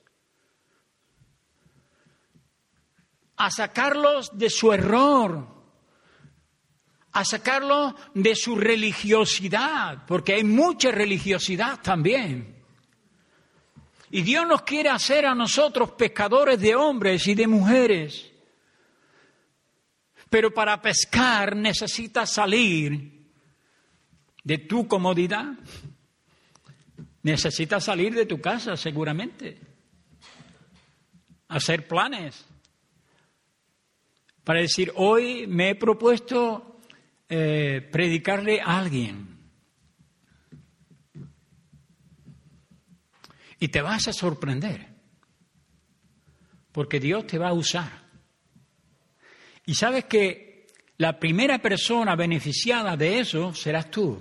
a 3.42 3.50
sacarlos 3.50 4.38
de 4.38 4.48
su 4.48 4.72
error, 4.72 5.48
a 7.10 7.24
sacarlos 7.24 7.92
de 8.14 8.36
su 8.36 8.54
religiosidad, 8.54 10.06
porque 10.06 10.34
hay 10.34 10.44
mucha 10.44 10.92
religiosidad 10.92 11.80
también. 11.82 12.62
Y 14.12 14.22
Dios 14.22 14.46
nos 14.46 14.62
quiere 14.62 14.90
hacer 14.90 15.26
a 15.26 15.34
nosotros 15.34 15.90
pescadores 15.90 16.60
de 16.60 16.76
hombres 16.76 17.26
y 17.26 17.34
de 17.34 17.48
mujeres. 17.48 18.30
Pero 20.30 20.54
para 20.54 20.80
pescar 20.80 21.56
necesitas 21.56 22.32
salir 22.32 23.28
de 24.44 24.58
tu 24.58 24.86
comodidad. 24.86 25.46
Necesitas 27.24 27.82
salir 27.82 28.14
de 28.14 28.24
tu 28.24 28.40
casa, 28.40 28.76
seguramente. 28.76 29.58
Hacer 31.48 31.88
planes. 31.88 32.51
Para 34.44 34.60
decir, 34.60 34.92
hoy 34.96 35.46
me 35.46 35.70
he 35.70 35.74
propuesto 35.74 36.80
eh, 37.28 37.88
predicarle 37.90 38.60
a 38.60 38.78
alguien. 38.78 39.38
Y 43.58 43.68
te 43.68 43.80
vas 43.80 44.08
a 44.08 44.12
sorprender, 44.12 44.88
porque 46.72 46.98
Dios 46.98 47.26
te 47.26 47.38
va 47.38 47.50
a 47.50 47.54
usar. 47.54 48.02
Y 49.64 49.74
sabes 49.74 50.06
que 50.06 50.66
la 50.96 51.18
primera 51.18 51.58
persona 51.60 52.16
beneficiada 52.16 52.96
de 52.96 53.20
eso 53.20 53.54
serás 53.54 53.90
tú. 53.90 54.20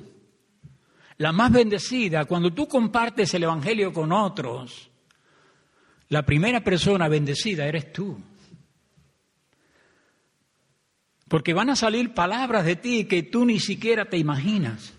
La 1.18 1.32
más 1.32 1.52
bendecida, 1.52 2.26
cuando 2.26 2.54
tú 2.54 2.68
compartes 2.68 3.34
el 3.34 3.44
Evangelio 3.44 3.92
con 3.92 4.12
otros, 4.12 4.90
la 6.10 6.24
primera 6.24 6.64
persona 6.64 7.08
bendecida 7.08 7.66
eres 7.66 7.92
tú. 7.92 8.20
Porque 11.32 11.54
van 11.54 11.70
a 11.70 11.78
salir 11.78 12.14
palabras 12.14 12.66
de 12.66 12.76
ti 12.76 13.06
que 13.06 13.24
tú 13.24 13.46
ni 13.46 13.58
siquiera 13.58 14.04
te 14.04 14.18
imaginas. 14.18 14.92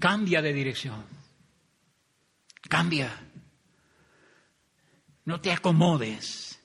Cambia 0.00 0.42
de 0.42 0.52
dirección. 0.52 1.04
Cambia. 2.68 3.16
No 5.24 5.40
te 5.40 5.52
acomodes. 5.52 6.60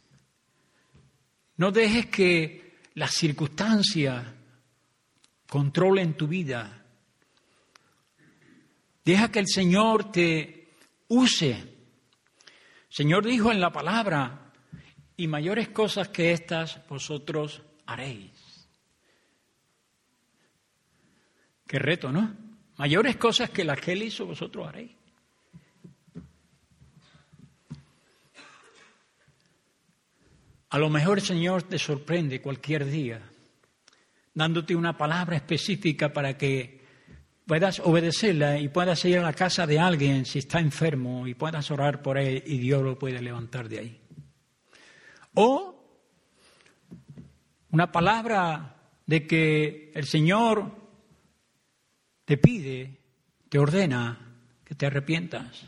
No 1.58 1.72
dejes 1.72 2.08
que 2.08 2.80
las 2.96 3.12
circunstancias 3.12 4.26
controlen 5.48 6.18
tu 6.18 6.28
vida. 6.28 6.84
Deja 9.06 9.32
que 9.32 9.38
el 9.38 9.48
Señor 9.48 10.12
te 10.12 10.74
use. 11.08 11.77
Señor 12.98 13.28
dijo 13.28 13.52
en 13.52 13.62
la 13.62 13.72
palabra, 13.72 14.52
y 15.16 15.28
mayores 15.28 15.70
cosas 15.70 16.08
que 16.08 16.32
estas 16.32 16.82
vosotros 16.88 17.62
haréis. 17.86 18.68
Qué 21.68 21.78
reto, 21.78 22.12
¿no? 22.12 22.36
Mayores 22.78 23.18
cosas 23.18 23.52
que 23.52 23.64
las 23.64 23.80
que 23.80 23.92
Él 23.92 24.02
hizo, 24.02 24.26
vosotros 24.26 24.68
haréis. 24.68 24.94
A 30.72 30.80
lo 30.80 30.90
mejor 30.90 31.20
el 31.20 31.24
Señor 31.24 31.62
te 31.62 31.78
sorprende 31.78 32.42
cualquier 32.42 32.84
día, 32.84 33.22
dándote 34.34 34.76
una 34.76 34.98
palabra 34.98 35.36
específica 35.36 36.12
para 36.12 36.36
que 36.36 36.77
puedas 37.48 37.80
obedecerla 37.80 38.60
y 38.60 38.68
puedas 38.68 39.04
ir 39.06 39.20
a 39.20 39.24
la 39.24 39.34
casa 39.34 39.66
de 39.66 39.80
alguien 39.80 40.26
si 40.26 40.40
está 40.40 40.60
enfermo 40.60 41.26
y 41.26 41.34
puedas 41.34 41.72
orar 41.72 42.02
por 42.02 42.18
él 42.18 42.44
y 42.46 42.58
Dios 42.58 42.84
lo 42.84 43.00
puede 43.00 43.22
levantar 43.22 43.70
de 43.70 43.80
ahí. 43.80 44.02
O 45.34 45.74
una 47.72 47.92
palabra 47.92 48.76
de 49.06 49.26
que 49.26 49.92
el 49.96 50.06
Señor 50.06 50.76
te 52.26 52.38
pide, 52.38 53.00
te 53.50 53.58
ordena 53.58 54.36
que 54.64 54.76
te 54.76 54.86
arrepientas. 54.86 55.66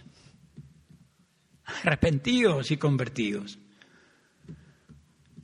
arrepentidos 1.83 2.71
y 2.71 2.77
convertidos, 2.77 3.59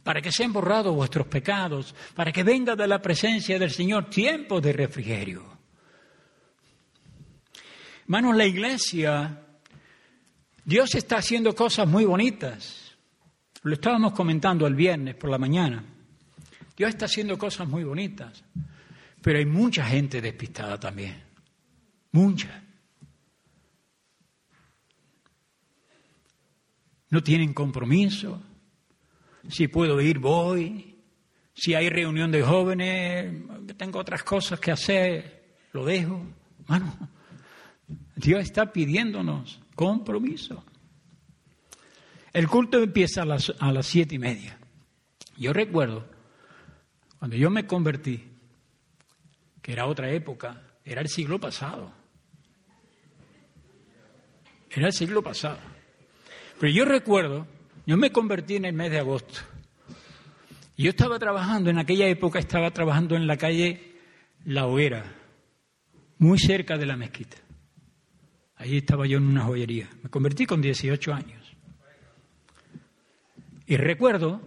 para 0.04 0.22
que 0.22 0.32
sean 0.32 0.52
borrados 0.52 0.96
vuestros 0.96 1.28
pecados, 1.28 1.94
para 2.16 2.32
que 2.32 2.44
venga 2.44 2.76
de 2.76 2.88
la 2.88 3.00
presencia 3.00 3.60
del 3.60 3.70
Señor 3.70 4.10
tiempo 4.10 4.60
de 4.60 4.74
refrigerio. 4.74 5.55
Hermanos, 8.06 8.38
la 8.38 8.46
iglesia, 8.46 9.42
Dios 10.64 10.94
está 10.94 11.18
haciendo 11.18 11.56
cosas 11.56 11.88
muy 11.88 12.06
bonitas. 12.06 12.96
Lo 13.64 13.74
estábamos 13.74 14.14
comentando 14.14 14.68
el 14.68 14.76
viernes 14.76 15.16
por 15.16 15.32
la 15.32 15.40
mañana. 15.40 15.84
Dios 16.78 16.90
está 16.90 17.06
haciendo 17.06 17.36
cosas 17.36 17.68
muy 17.68 17.84
bonitas, 17.84 18.44
pero 19.24 19.40
hay 19.40 19.46
mucha 19.48 19.84
gente 19.86 20.22
despistada 20.22 20.80
también. 20.80 21.24
Mucha. 22.12 22.64
No 27.10 27.24
tienen 27.24 27.56
compromiso. 27.56 28.40
Si 29.50 29.68
puedo 29.68 30.00
ir, 30.00 30.20
voy. 30.20 30.96
Si 31.56 31.74
hay 31.74 31.90
reunión 31.90 32.30
de 32.32 32.44
jóvenes, 32.44 33.34
tengo 33.78 33.98
otras 33.98 34.22
cosas 34.22 34.60
que 34.60 34.72
hacer, 34.72 35.56
lo 35.72 35.84
dejo. 35.84 36.24
Bueno, 36.68 37.15
Dios 38.16 38.42
está 38.42 38.72
pidiéndonos 38.72 39.60
compromiso. 39.76 40.64
El 42.32 42.48
culto 42.48 42.82
empieza 42.82 43.22
a 43.22 43.26
las, 43.26 43.54
a 43.60 43.72
las 43.72 43.86
siete 43.86 44.16
y 44.16 44.20
media. 44.20 44.58
Yo 45.38 45.54
recuerdo 45.54 46.06
cuando 47.20 47.38
yo 47.38 47.50
me 47.50 47.66
convertí, 47.66 48.24
que 49.62 49.72
era 49.72 49.88
otra 49.88 50.12
época, 50.12 50.62
era 50.84 51.02
el 51.02 51.10
siglo 51.10 51.40
pasado. 51.40 51.92
Era 54.70 54.88
el 54.88 54.94
siglo 54.94 55.24
pasado. 55.24 55.58
Pero 56.60 56.72
yo 56.72 56.86
recuerdo, 56.86 57.48
yo 57.86 57.98
me 57.98 58.12
convertí 58.12 58.56
en 58.58 58.66
el 58.66 58.74
mes 58.74 58.92
de 58.92 59.00
agosto. 59.00 59.40
Y 60.76 60.84
yo 60.84 60.90
estaba 60.90 61.18
trabajando, 61.18 61.70
en 61.70 61.80
aquella 61.80 62.08
época 62.08 62.40
estaba 62.40 62.72
trabajando 62.72 63.16
en 63.16 63.28
la 63.28 63.38
calle 63.38 63.96
La 64.44 64.68
Hoguera, 64.68 65.16
muy 66.18 66.38
cerca 66.38 66.78
de 66.78 66.86
la 66.86 66.98
mezquita. 66.98 67.38
Allí 68.58 68.78
estaba 68.78 69.06
yo 69.06 69.18
en 69.18 69.26
una 69.26 69.44
joyería. 69.44 69.90
Me 70.02 70.10
convertí 70.10 70.46
con 70.46 70.62
18 70.62 71.14
años. 71.14 71.56
Y 73.66 73.78
recuerdo 73.78 74.42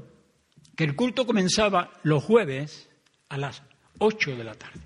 que 0.77 0.85
el 0.85 0.95
culto 0.95 1.27
comenzaba 1.27 1.93
los 2.03 2.23
jueves 2.25 2.89
a 3.29 3.37
las 3.37 3.63
8 3.99 4.37
de 4.37 4.45
la 4.45 4.55
tarde. 4.55 4.81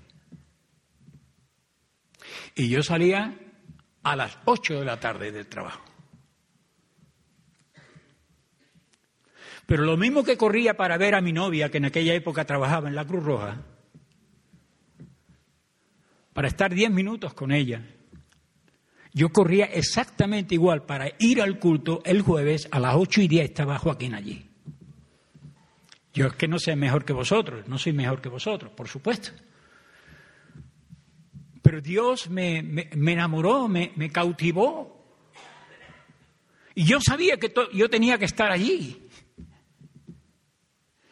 Y 2.55 2.69
yo 2.69 2.83
salía 2.83 3.37
a 4.03 4.15
las 4.15 4.37
8 4.45 4.79
de 4.79 4.85
la 4.85 4.99
tarde 4.99 5.31
del 5.31 5.47
trabajo. 5.47 5.83
Pero 9.65 9.83
lo 9.83 9.97
mismo 9.97 10.23
que 10.23 10.37
corría 10.37 10.75
para 10.75 10.97
ver 10.97 11.15
a 11.15 11.21
mi 11.21 11.31
novia, 11.31 11.69
que 11.69 11.77
en 11.77 11.85
aquella 11.85 12.13
época 12.13 12.45
trabajaba 12.45 12.89
en 12.89 12.95
la 12.95 13.05
Cruz 13.05 13.23
Roja, 13.23 13.61
para 16.33 16.47
estar 16.47 16.73
10 16.73 16.91
minutos 16.91 17.33
con 17.33 17.51
ella, 17.51 17.81
yo 19.13 19.29
corría 19.29 19.65
exactamente 19.65 20.55
igual 20.55 20.83
para 20.83 21.11
ir 21.19 21.41
al 21.41 21.59
culto 21.59 22.01
el 22.03 22.21
jueves 22.21 22.67
a 22.71 22.79
las 22.79 22.95
8 22.95 23.21
y 23.21 23.27
10 23.27 23.45
estaba 23.45 23.77
Joaquín 23.77 24.15
allí. 24.15 24.49
Yo 26.13 26.27
es 26.27 26.33
que 26.33 26.47
no 26.47 26.57
sé 26.57 26.75
mejor 26.75 27.05
que 27.05 27.13
vosotros, 27.13 27.67
no 27.67 27.77
soy 27.77 27.93
mejor 27.93 28.21
que 28.21 28.29
vosotros, 28.29 28.71
por 28.71 28.87
supuesto. 28.87 29.31
Pero 31.61 31.79
Dios 31.79 32.29
me, 32.29 32.57
enamoró, 32.91 33.67
me, 33.67 34.09
cautivó. 34.11 35.15
Y 36.75 36.83
yo 36.83 36.99
sabía 36.99 37.37
que 37.37 37.53
yo 37.73 37.89
tenía 37.89 38.17
que 38.17 38.25
estar 38.25 38.51
allí. 38.51 39.07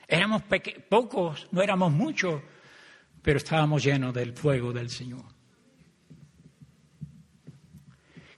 Éramos 0.07 0.43
pocos, 0.89 1.47
no 1.51 1.61
éramos 1.61 1.91
muchos, 1.91 2.41
pero 3.21 3.37
estábamos 3.37 3.83
llenos 3.83 4.13
del 4.13 4.33
fuego 4.33 4.73
del 4.73 4.89
Señor. 4.89 5.30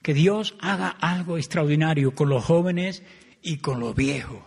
Que 0.04 0.14
Dios 0.14 0.56
haga 0.60 0.90
algo 0.90 1.38
extraordinario 1.38 2.14
con 2.14 2.30
los 2.30 2.46
jóvenes 2.46 3.02
y 3.42 3.58
con 3.58 3.80
los 3.80 3.96
viejos. 3.96 4.44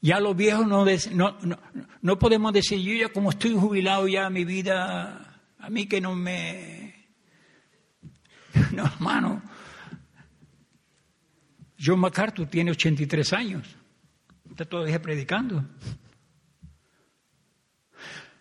Ya 0.00 0.20
los 0.20 0.36
viejos 0.36 0.66
no, 0.66 0.84
no, 1.12 1.58
no, 2.02 2.18
podemos 2.18 2.52
decir, 2.52 2.78
yo 2.78 2.92
ya 2.92 3.10
como 3.10 3.30
estoy 3.30 3.54
jubilado 3.54 4.06
ya 4.06 4.28
mi 4.28 4.44
vida, 4.44 5.40
a 5.58 5.70
mí 5.70 5.86
que 5.86 6.00
no 6.00 6.14
me... 6.14 6.94
No, 8.72 8.84
hermano. 8.84 9.42
John 11.82 12.00
MacArthur 12.00 12.46
tiene 12.46 12.70
83 12.72 13.32
años. 13.32 13.76
Está 14.48 14.66
todavía 14.66 15.00
predicando. 15.00 15.64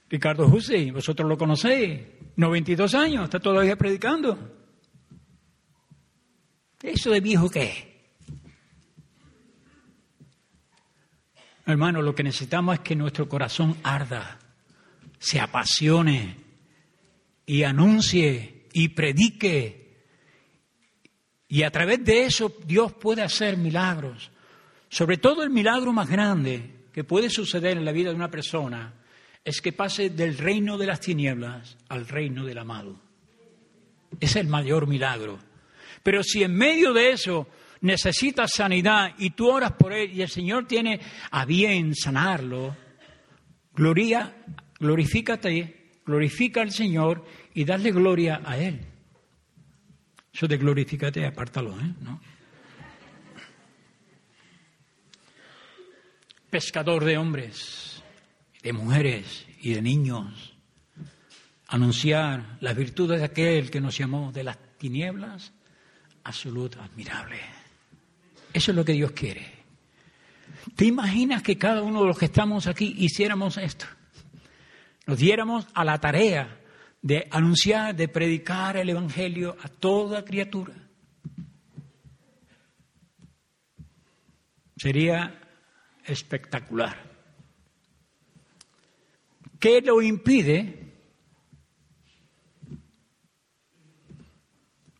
Ricardo 0.09 0.45
Hussey, 0.45 0.91
vosotros 0.91 1.27
lo 1.27 1.37
conocéis, 1.37 2.01
92 2.35 2.93
años, 2.93 3.23
está 3.23 3.39
todavía 3.39 3.75
predicando. 3.75 4.62
¿Eso 6.83 7.11
de 7.11 7.21
viejo 7.21 7.49
qué? 7.49 7.93
Hermano, 11.65 12.01
lo 12.01 12.13
que 12.13 12.23
necesitamos 12.23 12.75
es 12.75 12.81
que 12.81 12.93
nuestro 12.93 13.29
corazón 13.29 13.77
arda, 13.83 14.37
se 15.17 15.39
apasione 15.39 16.35
y 17.45 17.63
anuncie 17.63 18.67
y 18.73 18.89
predique. 18.89 20.03
Y 21.47 21.63
a 21.63 21.71
través 21.71 22.03
de 22.03 22.25
eso 22.25 22.53
Dios 22.65 22.91
puede 22.91 23.21
hacer 23.21 23.55
milagros. 23.55 24.29
Sobre 24.89 25.15
todo 25.17 25.41
el 25.41 25.49
milagro 25.49 25.93
más 25.93 26.09
grande 26.09 26.87
que 26.91 27.05
puede 27.05 27.29
suceder 27.29 27.77
en 27.77 27.85
la 27.85 27.93
vida 27.93 28.09
de 28.09 28.15
una 28.15 28.29
persona 28.29 28.93
es 29.45 29.61
que 29.61 29.71
pase 29.71 30.09
del 30.09 30.37
reino 30.37 30.77
de 30.77 30.87
las 30.87 30.99
tinieblas 30.99 31.77
al 31.87 32.09
reino 32.09 32.45
del 32.45 32.57
amado. 32.57 32.99
Es 34.19 34.35
el 34.35 34.47
mayor 34.47 34.87
milagro. 34.87 35.39
Pero 36.03 36.21
si 36.21 36.43
en 36.43 36.53
medio 36.53 36.93
de 36.93 37.11
eso 37.11 37.47
necesita 37.81 38.47
sanidad 38.47 39.15
y 39.17 39.31
tú 39.31 39.49
oras 39.49 39.71
por 39.71 39.93
él 39.93 40.11
y 40.13 40.21
el 40.21 40.29
Señor 40.29 40.67
tiene 40.67 40.99
a 41.31 41.45
bien 41.45 41.95
sanarlo, 41.95 42.75
gloria, 43.73 44.35
glorifícate, 44.79 45.83
glorifica 46.05 46.61
al 46.61 46.71
Señor 46.71 47.25
y 47.53 47.65
dale 47.65 47.91
gloria 47.91 48.41
a 48.45 48.57
Él. 48.57 48.85
Eso 50.33 50.47
de 50.47 50.57
glorifícate, 50.57 51.25
apártalo, 51.25 51.71
¿eh? 51.79 51.93
¿No? 52.01 52.19
Pescador 56.49 57.03
de 57.03 57.17
hombres, 57.17 58.03
de 58.61 58.73
mujeres 58.73 59.45
y 59.61 59.73
de 59.73 59.81
niños. 59.81 60.55
Anunciar 61.67 62.57
las 62.59 62.75
virtudes 62.75 63.19
de 63.19 63.25
aquel 63.25 63.71
que 63.71 63.81
nos 63.81 63.97
llamó 63.97 64.31
de 64.31 64.43
las 64.43 64.57
tinieblas 64.77 65.52
a 66.23 66.31
su 66.31 66.51
luz 66.51 66.75
admirable. 66.77 67.39
Eso 68.53 68.71
es 68.71 68.75
lo 68.75 68.85
que 68.85 68.93
Dios 68.93 69.11
quiere. 69.11 69.45
¿Te 70.75 70.85
imaginas 70.85 71.43
que 71.43 71.57
cada 71.57 71.81
uno 71.81 72.01
de 72.01 72.07
los 72.07 72.17
que 72.17 72.25
estamos 72.25 72.67
aquí 72.67 72.95
hiciéramos 72.97 73.57
esto? 73.57 73.85
Nos 75.05 75.17
diéramos 75.17 75.67
a 75.73 75.83
la 75.83 75.99
tarea 75.99 76.61
de 77.01 77.27
anunciar, 77.31 77.95
de 77.95 78.07
predicar 78.07 78.77
el 78.77 78.89
Evangelio 78.89 79.57
a 79.61 79.67
toda 79.67 80.23
criatura. 80.23 80.73
Sería 84.77 85.39
espectacular. 86.05 87.11
¿Qué 89.59 89.81
lo 89.81 90.01
impide? 90.01 90.83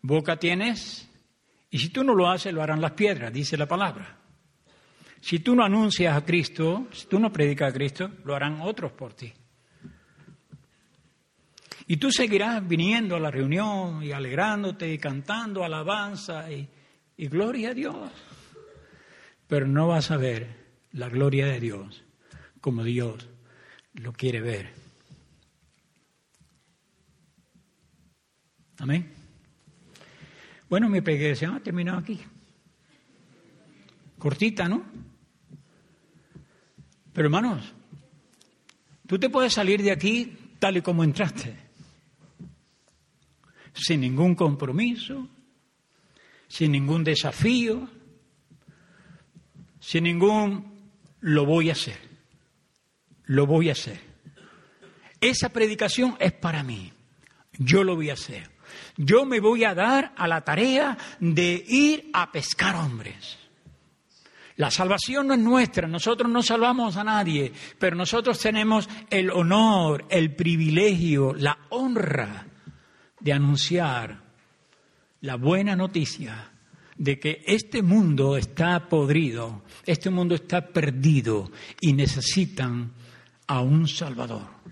Boca 0.02 0.38
tienes, 0.38 1.10
y 1.74 1.80
si 1.80 1.90
tú 1.90 2.04
no 2.04 2.14
lo 2.14 2.30
haces, 2.30 2.54
lo 2.54 2.62
harán 2.62 2.80
las 2.80 2.92
piedras, 2.92 3.34
dice 3.34 3.58
la 3.58 3.66
palabra. 3.66 4.16
Si 5.20 5.40
tú 5.40 5.56
no 5.56 5.64
anuncias 5.64 6.16
a 6.16 6.24
Cristo, 6.24 6.88
si 6.92 7.08
tú 7.08 7.20
no 7.20 7.34
predicas 7.34 7.72
a 7.72 7.74
Cristo, 7.74 8.12
lo 8.26 8.36
harán 8.36 8.62
otros 8.62 8.92
por 8.92 9.16
ti. 9.16 9.34
Y 11.88 11.98
tú 11.98 12.12
seguirás 12.12 12.66
viniendo 12.68 13.16
a 13.16 13.20
la 13.20 13.32
reunión 13.32 14.04
y 14.04 14.12
alegrándote 14.12 14.94
y 14.94 15.00
cantando 15.00 15.64
alabanza 15.64 16.52
y, 16.52 16.70
y 17.18 17.28
gloria 17.28 17.72
a 17.72 17.74
Dios. 17.74 18.12
Pero 19.48 19.66
no 19.66 19.88
vas 19.88 20.12
a 20.12 20.18
ver 20.18 20.56
la 20.92 21.10
gloria 21.10 21.48
de 21.48 21.60
Dios 21.60 22.04
como 22.62 22.84
Dios 22.84 23.28
lo 23.94 24.14
quiere 24.14 24.42
ver. 24.42 24.72
Amén. 28.78 29.23
Bueno, 30.74 30.90
mi 30.90 31.02
se 31.36 31.46
ha 31.46 31.60
terminado 31.60 32.00
aquí. 32.00 32.20
Cortita, 34.18 34.68
¿no? 34.68 34.84
Pero 37.14 37.28
hermanos, 37.28 37.72
tú 39.06 39.20
te 39.20 39.30
puedes 39.30 39.54
salir 39.54 39.84
de 39.84 39.92
aquí 39.92 40.36
tal 40.58 40.78
y 40.78 40.82
como 40.82 41.04
entraste, 41.04 41.56
sin 43.72 44.02
ningún 44.02 44.34
compromiso, 44.34 45.30
sin 46.48 46.72
ningún 46.72 47.04
desafío, 47.04 47.88
sin 49.80 50.06
ningún 50.06 50.90
lo 51.20 51.46
voy 51.46 51.70
a 51.70 51.74
hacer, 51.74 52.00
lo 53.26 53.46
voy 53.46 53.70
a 53.70 53.74
hacer. 53.74 54.00
Esa 55.22 55.50
predicación 55.50 56.18
es 56.20 56.34
para 56.34 56.64
mí, 56.64 56.92
yo 57.60 57.84
lo 57.84 57.96
voy 57.96 58.10
a 58.10 58.14
hacer. 58.14 58.53
Yo 58.98 59.26
me 59.26 59.40
voy 59.40 59.64
a 59.64 59.74
dar 59.74 60.14
a 60.16 60.28
la 60.28 60.42
tarea 60.42 60.98
de 61.20 61.64
ir 61.68 62.10
a 62.14 62.32
pescar 62.32 62.76
hombres. 62.76 63.40
La 64.56 64.70
salvación 64.70 65.28
no 65.28 65.34
es 65.34 65.40
nuestra, 65.40 65.88
nosotros 65.88 66.30
no 66.30 66.44
salvamos 66.44 66.96
a 66.98 67.04
nadie, 67.04 67.52
pero 67.80 67.96
nosotros 67.96 68.38
tenemos 68.38 68.88
el 69.10 69.32
honor, 69.32 70.06
el 70.10 70.36
privilegio, 70.36 71.34
la 71.34 71.58
honra 71.70 72.46
de 73.20 73.34
anunciar 73.34 74.22
la 75.22 75.38
buena 75.38 75.76
noticia 75.76 76.52
de 76.98 77.20
que 77.20 77.42
este 77.48 77.82
mundo 77.82 78.38
está 78.38 78.88
podrido, 78.88 79.64
este 79.86 80.12
mundo 80.12 80.36
está 80.36 80.68
perdido 80.68 81.52
y 81.82 81.94
necesitan 81.94 82.92
a 83.48 83.62
un 83.62 83.88
Salvador. 83.88 84.63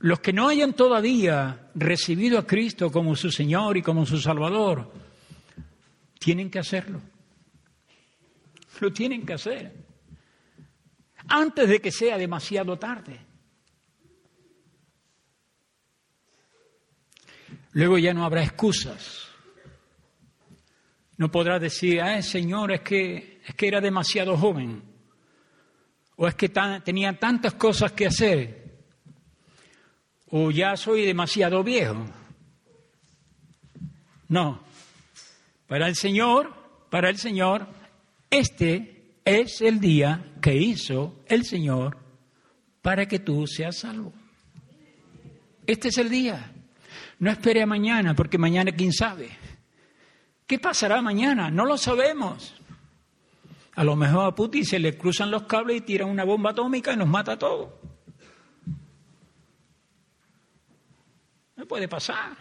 Los 0.00 0.20
que 0.20 0.32
no 0.32 0.48
hayan 0.48 0.74
todavía 0.74 1.70
recibido 1.74 2.38
a 2.38 2.46
Cristo 2.46 2.90
como 2.90 3.16
su 3.16 3.30
Señor 3.30 3.76
y 3.76 3.82
como 3.82 4.06
su 4.06 4.18
Salvador, 4.18 4.92
tienen 6.18 6.50
que 6.50 6.60
hacerlo. 6.60 7.00
Lo 8.80 8.92
tienen 8.92 9.26
que 9.26 9.32
hacer. 9.32 9.72
Antes 11.28 11.68
de 11.68 11.80
que 11.80 11.90
sea 11.90 12.16
demasiado 12.16 12.78
tarde. 12.78 13.20
Luego 17.72 17.98
ya 17.98 18.14
no 18.14 18.24
habrá 18.24 18.42
excusas. 18.42 19.28
No 21.16 21.30
podrás 21.30 21.60
decir, 21.60 22.00
ah, 22.00 22.22
Señor, 22.22 22.70
es 22.70 22.80
que, 22.82 23.40
es 23.44 23.54
que 23.56 23.66
era 23.66 23.80
demasiado 23.80 24.36
joven. 24.36 24.80
O 26.16 26.28
es 26.28 26.36
que 26.36 26.48
tenía 26.48 27.18
tantas 27.18 27.54
cosas 27.54 27.92
que 27.92 28.06
hacer 28.06 28.57
o 30.30 30.50
ya 30.50 30.76
soy 30.76 31.04
demasiado 31.04 31.62
viejo. 31.62 32.04
No, 34.28 34.60
para 35.66 35.88
el 35.88 35.96
Señor, 35.96 36.52
para 36.90 37.08
el 37.08 37.18
Señor, 37.18 37.66
este 38.30 39.20
es 39.24 39.60
el 39.60 39.80
día 39.80 40.32
que 40.40 40.54
hizo 40.54 41.20
el 41.26 41.44
Señor 41.44 41.96
para 42.82 43.06
que 43.06 43.18
tú 43.18 43.46
seas 43.46 43.78
salvo. 43.78 44.12
Este 45.66 45.88
es 45.88 45.98
el 45.98 46.08
día. 46.08 46.52
No 47.18 47.30
espere 47.30 47.62
a 47.62 47.66
mañana, 47.66 48.14
porque 48.14 48.38
mañana 48.38 48.72
quién 48.72 48.92
sabe. 48.92 49.28
¿Qué 50.46 50.58
pasará 50.58 51.02
mañana? 51.02 51.50
No 51.50 51.66
lo 51.66 51.76
sabemos. 51.76 52.54
A 53.74 53.84
lo 53.84 53.94
mejor 53.94 54.26
a 54.26 54.34
Putin 54.34 54.64
se 54.64 54.78
le 54.78 54.96
cruzan 54.96 55.30
los 55.30 55.42
cables 55.42 55.76
y 55.76 55.80
tira 55.82 56.06
una 56.06 56.24
bomba 56.24 56.50
atómica 56.50 56.92
y 56.92 56.96
nos 56.96 57.08
mata 57.08 57.32
a 57.32 57.38
todos. 57.38 57.70
No 61.58 61.66
puede 61.66 61.88
pasar. 61.88 62.36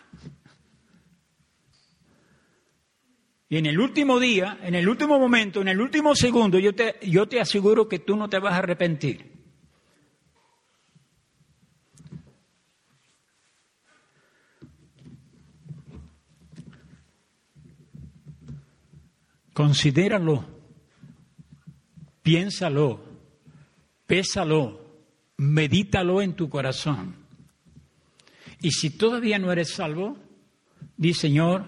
Y 3.49 3.57
en 3.57 3.65
el 3.65 3.79
último 3.79 4.19
día, 4.19 4.59
en 4.61 4.75
el 4.75 4.87
último 4.87 5.17
momento, 5.17 5.59
en 5.59 5.69
el 5.69 5.81
último 5.81 6.15
segundo, 6.15 6.59
yo 6.59 6.75
te, 6.75 6.99
yo 7.01 7.27
te 7.27 7.39
aseguro 7.39 7.89
que 7.89 7.97
tú 7.97 8.15
no 8.15 8.29
te 8.29 8.37
vas 8.37 8.53
a 8.53 8.57
arrepentir. 8.57 9.31
Considéralo, 19.51 20.45
piénsalo, 22.21 23.03
pésalo, 24.05 24.79
medítalo 25.37 26.21
en 26.21 26.35
tu 26.35 26.47
corazón. 26.47 27.16
Y 28.61 28.71
si 28.71 28.91
todavía 28.91 29.37
no 29.37 29.51
eres 29.51 29.71
salvo, 29.71 30.17
di 30.95 31.13
Señor, 31.13 31.65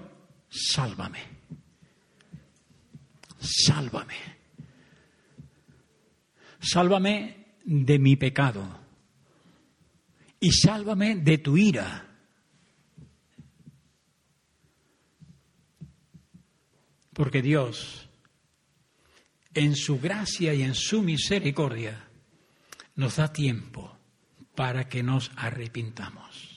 sálvame. 0.50 1.22
Sálvame. 3.40 4.16
Sálvame 6.60 7.56
de 7.64 8.00
mi 8.00 8.16
pecado. 8.16 8.80
Y 10.40 10.52
sálvame 10.52 11.16
de 11.18 11.38
tu 11.38 11.58
ira. 11.58 12.06
Porque 17.14 17.42
Dios, 17.42 18.10
en 19.54 19.76
su 19.76 20.00
gracia 20.00 20.54
y 20.54 20.64
en 20.64 20.74
su 20.74 21.04
misericordia, 21.04 22.08
nos 22.96 23.18
da 23.18 23.32
tiempo 23.32 23.98
para 24.56 24.88
que 24.88 25.04
nos 25.04 25.32
arrepintamos. 25.36 26.49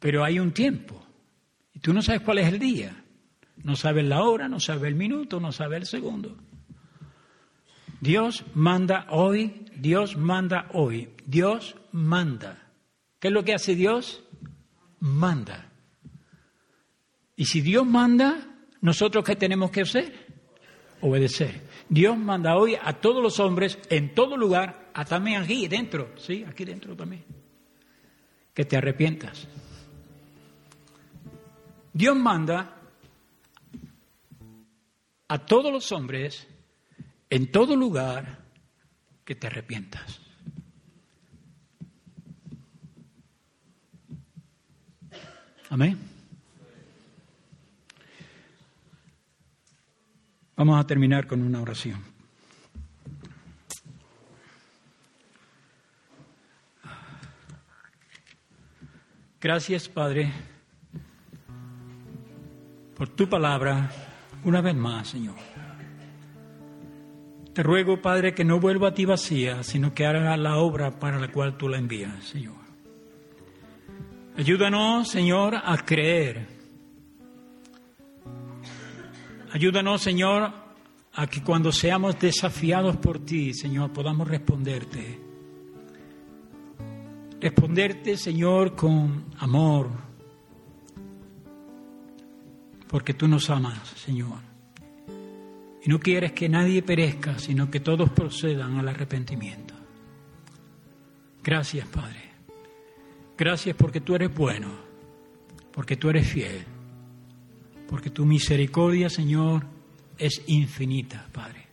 Pero 0.00 0.24
hay 0.24 0.40
un 0.40 0.50
tiempo. 0.50 1.06
Y 1.72 1.78
tú 1.78 1.92
no 1.92 2.02
sabes 2.02 2.22
cuál 2.22 2.38
es 2.38 2.48
el 2.48 2.58
día. 2.58 3.04
No 3.62 3.76
sabes 3.76 4.04
la 4.04 4.22
hora, 4.22 4.48
no 4.48 4.58
sabes 4.58 4.88
el 4.88 4.94
minuto, 4.96 5.38
no 5.38 5.52
sabes 5.52 5.80
el 5.80 5.86
segundo. 5.86 6.36
Dios 8.00 8.44
manda 8.54 9.06
hoy, 9.10 9.66
Dios 9.76 10.16
manda 10.16 10.68
hoy, 10.72 11.10
Dios 11.26 11.76
manda. 11.92 12.70
¿Qué 13.18 13.28
es 13.28 13.34
lo 13.34 13.44
que 13.44 13.52
hace 13.52 13.74
Dios? 13.74 14.24
Manda. 15.00 15.70
Y 17.36 17.44
si 17.44 17.60
Dios 17.60 17.86
manda, 17.86 18.48
¿nosotros 18.80 19.24
qué 19.24 19.36
tenemos 19.36 19.70
que 19.70 19.82
hacer? 19.82 20.26
Obedecer. 21.02 21.60
Dios 21.90 22.16
manda 22.16 22.56
hoy 22.56 22.76
a 22.80 22.94
todos 22.94 23.22
los 23.22 23.38
hombres, 23.40 23.78
en 23.90 24.14
todo 24.14 24.36
lugar, 24.36 24.90
a 24.94 25.04
también 25.04 25.42
aquí 25.42 25.68
dentro, 25.68 26.12
sí, 26.16 26.44
aquí 26.48 26.64
dentro 26.64 26.96
también, 26.96 27.24
que 28.54 28.64
te 28.64 28.76
arrepientas. 28.76 29.46
Dios 31.92 32.16
manda 32.16 32.76
a 35.28 35.38
todos 35.38 35.72
los 35.72 35.90
hombres 35.92 36.46
en 37.28 37.50
todo 37.50 37.76
lugar 37.76 38.44
que 39.24 39.34
te 39.34 39.46
arrepientas. 39.46 40.20
Amén. 45.68 45.98
Vamos 50.56 50.80
a 50.80 50.86
terminar 50.86 51.26
con 51.26 51.42
una 51.42 51.62
oración. 51.62 52.02
Gracias, 59.40 59.88
Padre 59.88 60.49
por 63.00 63.08
tu 63.08 63.26
palabra 63.30 63.90
una 64.44 64.60
vez 64.60 64.74
más, 64.74 65.08
Señor. 65.08 65.36
Te 67.54 67.62
ruego, 67.62 68.02
Padre, 68.02 68.34
que 68.34 68.44
no 68.44 68.60
vuelva 68.60 68.88
a 68.88 68.94
ti 68.94 69.06
vacía, 69.06 69.62
sino 69.62 69.94
que 69.94 70.04
haga 70.04 70.36
la 70.36 70.58
obra 70.58 70.98
para 71.00 71.18
la 71.18 71.32
cual 71.32 71.56
tú 71.56 71.70
la 71.70 71.78
envías, 71.78 72.22
Señor. 72.22 72.56
Ayúdanos, 74.36 75.08
Señor, 75.08 75.54
a 75.64 75.78
creer. 75.78 76.46
Ayúdanos, 79.50 80.02
Señor, 80.02 80.52
a 81.14 81.26
que 81.26 81.42
cuando 81.42 81.72
seamos 81.72 82.20
desafiados 82.20 82.98
por 82.98 83.20
ti, 83.20 83.54
Señor, 83.54 83.94
podamos 83.94 84.28
responderte. 84.28 85.18
Responderte, 87.40 88.18
Señor, 88.18 88.76
con 88.76 89.24
amor, 89.38 90.09
porque 92.90 93.14
tú 93.14 93.28
nos 93.28 93.48
amas, 93.50 93.78
Señor. 93.90 94.40
Y 95.82 95.88
no 95.88 96.00
quieres 96.00 96.32
que 96.32 96.48
nadie 96.48 96.82
perezca, 96.82 97.38
sino 97.38 97.70
que 97.70 97.78
todos 97.78 98.10
procedan 98.10 98.78
al 98.78 98.88
arrepentimiento. 98.88 99.74
Gracias, 101.42 101.86
Padre. 101.86 102.30
Gracias 103.38 103.76
porque 103.76 104.00
tú 104.00 104.16
eres 104.16 104.34
bueno, 104.34 104.68
porque 105.72 105.96
tú 105.96 106.10
eres 106.10 106.28
fiel, 106.28 106.64
porque 107.88 108.10
tu 108.10 108.26
misericordia, 108.26 109.08
Señor, 109.08 109.64
es 110.18 110.42
infinita, 110.48 111.26
Padre. 111.32 111.66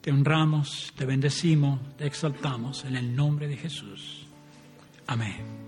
Te 0.00 0.10
honramos, 0.10 0.92
te 0.96 1.06
bendecimos, 1.06 1.96
te 1.96 2.06
exaltamos 2.06 2.84
en 2.84 2.96
el 2.96 3.14
nombre 3.14 3.46
de 3.46 3.56
Jesús. 3.56 4.26
Amén. 5.06 5.67